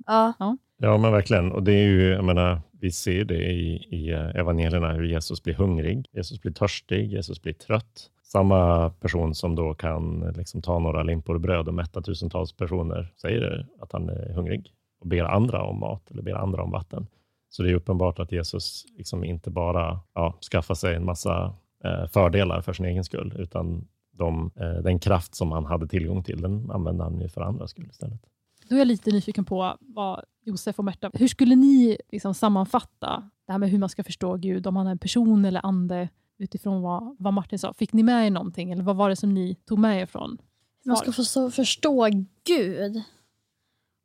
Ja. 0.06 0.34
Ja, 0.40 0.58
men 0.98 1.12
verkligen. 1.12 1.52
Och 1.52 1.64
det 1.64 1.74
är 1.74 1.84
ju, 1.84 2.10
jag 2.10 2.24
menar, 2.24 2.62
vi 2.72 2.92
ser 2.92 3.26
det 3.26 3.52
i, 3.52 3.76
i 3.76 4.12
eh, 4.12 4.36
evangelierna 4.36 4.94
hur 4.94 5.04
Jesus 5.04 5.44
blir 5.44 5.54
hungrig, 5.54 6.10
Jesus 6.12 6.42
blir 6.42 6.52
törstig, 6.52 7.12
Jesus 7.12 7.42
blir 7.42 7.54
trött. 7.54 8.10
Samma 8.24 8.90
person 8.90 9.36
som 9.36 9.56
då 9.56 9.74
kan 9.74 10.34
liksom 10.38 10.62
ta 10.62 10.80
några 10.80 11.04
limpor 11.04 11.38
bröd 11.38 11.68
och 11.68 11.74
mätta 11.74 12.02
tusentals 12.02 12.54
personer 12.54 13.14
säger 13.22 13.68
att 13.80 13.92
han 13.92 14.10
är 14.10 14.34
hungrig 14.34 14.74
och 15.00 15.08
ber 15.08 15.24
andra 15.24 15.64
om 15.64 15.80
mat 15.80 16.12
eller 16.12 16.22
ber 16.22 16.34
andra 16.34 16.64
om 16.64 16.72
vatten. 16.72 17.08
Så 17.50 17.64
det 17.64 17.70
är 17.70 17.76
uppenbart 17.76 18.20
att 18.20 18.32
Jesus 18.32 18.86
liksom 18.98 19.24
inte 19.24 19.50
bara 19.50 20.00
ja, 20.14 20.38
skaffar 20.52 20.76
sig 20.76 20.96
en 20.96 21.06
massa 21.06 21.54
eh, 21.84 22.08
fördelar 22.08 22.62
för 22.62 22.74
sin 22.74 22.86
egen 22.86 23.04
skull, 23.04 23.36
utan 23.38 23.88
de, 24.12 24.52
eh, 24.56 24.74
den 24.74 25.00
kraft 25.00 25.36
som 25.36 25.52
han 25.52 25.66
hade 25.66 25.88
tillgång 25.88 26.24
till, 26.24 26.42
den 26.42 26.72
använde 26.72 27.04
han 27.04 27.22
ju 27.22 27.30
för 27.30 27.42
andras 27.42 27.72
skull 27.72 27.88
istället. 27.90 28.31
Då 28.72 28.75
är 28.75 28.80
jag 28.80 28.88
lite 28.88 29.12
nyfiken 29.12 29.46
på 29.46 29.78
vad 29.80 30.24
Josef 30.44 30.80
och 30.80 30.86
Märta, 30.86 31.12
hur 31.13 31.28
skulle 31.28 31.56
ni 31.56 31.98
liksom 32.12 32.34
sammanfatta 32.34 33.30
det 33.46 33.51
här 33.51 33.60
med 33.60 33.70
hur 33.70 33.78
man 33.78 33.90
ska 33.90 34.04
förstå 34.04 34.38
Gud, 34.38 34.68
om 34.68 34.75
han 34.75 34.88
är 34.88 34.92
en 34.92 34.98
person 34.98 35.46
eller 35.46 35.66
ande, 35.66 36.10
utifrån 36.38 36.82
vad, 36.82 37.16
vad 37.20 37.34
Martin 37.34 37.60
sa? 37.60 37.74
Fick 37.74 37.94
ni 37.94 38.04
med 38.04 38.25
er 38.25 38.32
någonting, 38.32 38.72
eller 38.72 38.84
vad 38.84 38.96
var 38.96 39.10
det 39.10 39.16
som 39.16 39.34
ni 39.34 39.56
tog 39.56 39.80
med 39.80 40.01
er 40.01 40.06
från? 40.06 40.38
Hur 40.84 40.90
man 40.90 40.98
ska 40.98 41.12
förstå, 41.12 41.51
förstå 41.51 42.08
Gud. 42.44 43.04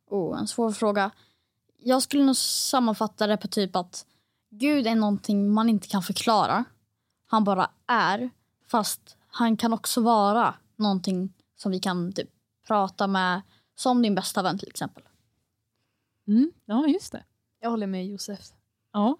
Oh, 0.09 0.39
en 0.39 0.47
svår 0.47 0.71
fråga. 0.71 1.11
Jag 1.77 2.03
skulle 2.03 2.23
nog 2.23 2.35
sammanfatta 2.37 3.27
det 3.27 3.37
på 3.37 3.47
typ 3.47 3.75
att 3.75 4.05
Gud 4.49 4.87
är 4.87 4.95
någonting 4.95 5.53
man 5.53 5.69
inte 5.69 5.87
kan 5.87 6.03
förklara. 6.03 6.65
Han 7.27 7.43
bara 7.43 7.69
är. 7.87 8.29
Fast 8.65 9.17
han 9.27 9.57
kan 9.57 9.73
också 9.73 10.01
vara 10.01 10.55
någonting 10.75 11.33
som 11.55 11.71
vi 11.71 11.79
kan 11.79 12.13
typ 12.13 12.29
prata 12.67 13.07
med. 13.07 13.41
Som 13.77 14.01
din 14.01 14.15
bästa 14.15 14.43
vän 14.43 14.57
till 14.57 14.67
exempel. 14.67 15.03
Mm, 16.27 16.51
ja, 16.65 16.87
just 16.87 17.11
det. 17.11 17.23
Jag 17.59 17.69
håller 17.69 17.87
med 17.87 18.07
Josef. 18.07 18.39
Ja, 18.91 19.17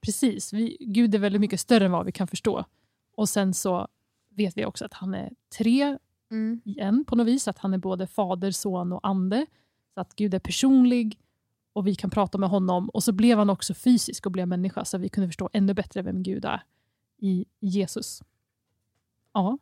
precis. 0.00 0.52
Vi, 0.52 0.76
Gud 0.80 1.14
är 1.14 1.18
väldigt 1.18 1.40
mycket 1.40 1.60
större 1.60 1.84
än 1.84 1.92
vad 1.92 2.06
vi 2.06 2.12
kan 2.12 2.26
förstå. 2.26 2.64
Och 3.16 3.28
sen 3.28 3.54
så 3.54 3.88
vet 4.28 4.56
vi 4.56 4.64
också 4.64 4.84
att 4.84 4.92
han 4.92 5.14
är 5.14 5.32
tre 5.58 5.98
Mm. 6.30 6.60
i 6.64 6.80
en 6.80 7.04
på 7.04 7.16
något 7.16 7.26
vis. 7.26 7.48
Att 7.48 7.58
han 7.58 7.74
är 7.74 7.78
både 7.78 8.06
fader, 8.06 8.50
son 8.50 8.92
och 8.92 9.00
ande. 9.02 9.46
Så 9.94 10.00
att 10.00 10.16
Gud 10.16 10.34
är 10.34 10.38
personlig 10.38 11.20
och 11.72 11.86
vi 11.86 11.94
kan 11.94 12.10
prata 12.10 12.38
med 12.38 12.48
honom. 12.48 12.88
Och 12.88 13.04
så 13.04 13.12
blev 13.12 13.38
han 13.38 13.50
också 13.50 13.74
fysisk 13.74 14.26
och 14.26 14.32
blev 14.32 14.48
människa 14.48 14.84
så 14.84 14.98
vi 14.98 15.08
kunde 15.08 15.28
förstå 15.28 15.50
ännu 15.52 15.74
bättre 15.74 16.02
vem 16.02 16.22
Gud 16.22 16.44
är 16.44 16.62
i 17.18 17.44
Jesus. 17.60 18.22
Ja, 19.32 19.58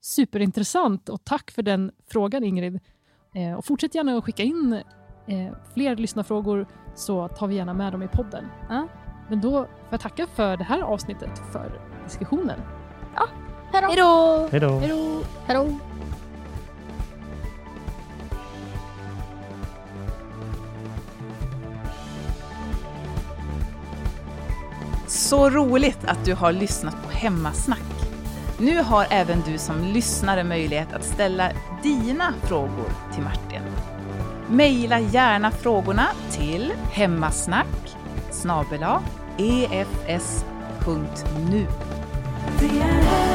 superintressant 0.00 1.08
och 1.08 1.24
tack 1.24 1.50
för 1.50 1.62
den 1.62 1.92
frågan 2.06 2.44
Ingrid. 2.44 2.80
Eh, 3.34 3.54
och 3.54 3.64
fortsätt 3.64 3.94
gärna 3.94 4.18
att 4.18 4.24
skicka 4.24 4.42
in 4.42 4.82
eh, 5.26 5.52
fler 5.74 5.96
lyssnarfrågor 5.96 6.66
så 6.94 7.28
tar 7.28 7.46
vi 7.46 7.54
gärna 7.54 7.74
med 7.74 7.92
dem 7.92 8.02
i 8.02 8.08
podden. 8.08 8.44
Ja. 8.68 8.88
Men 9.28 9.40
då 9.40 9.50
får 9.50 9.68
jag 9.90 10.00
tacka 10.00 10.26
för 10.26 10.56
det 10.56 10.64
här 10.64 10.80
avsnittet, 10.80 11.42
för 11.52 11.80
diskussionen. 12.04 12.60
Hej 13.72 13.82
då! 13.82 13.88
Hejdå! 13.88 14.48
Hej 14.50 14.60
då! 14.60 14.78
Hej 14.78 14.88
då! 14.88 15.22
Hej 15.46 15.56
då! 15.56 15.78
Så 25.06 25.50
roligt 25.50 26.04
att 26.04 26.24
du 26.24 26.34
har 26.34 26.52
lyssnat 26.52 27.02
på 27.02 27.10
Hemmasnack. 27.10 27.97
Nu 28.60 28.82
har 28.82 29.06
även 29.10 29.42
du 29.46 29.58
som 29.58 29.84
lyssnare 29.84 30.44
möjlighet 30.44 30.92
att 30.92 31.04
ställa 31.04 31.50
dina 31.82 32.34
frågor 32.42 32.92
till 33.14 33.22
Martin. 33.22 33.62
Maila 34.48 35.00
gärna 35.00 35.50
frågorna 35.50 36.06
till 36.30 36.72
hemmasnack 36.92 37.96
snabel-a 38.30 39.02
efs.nu. 40.06 41.66
Det 42.60 42.80
är 42.80 43.27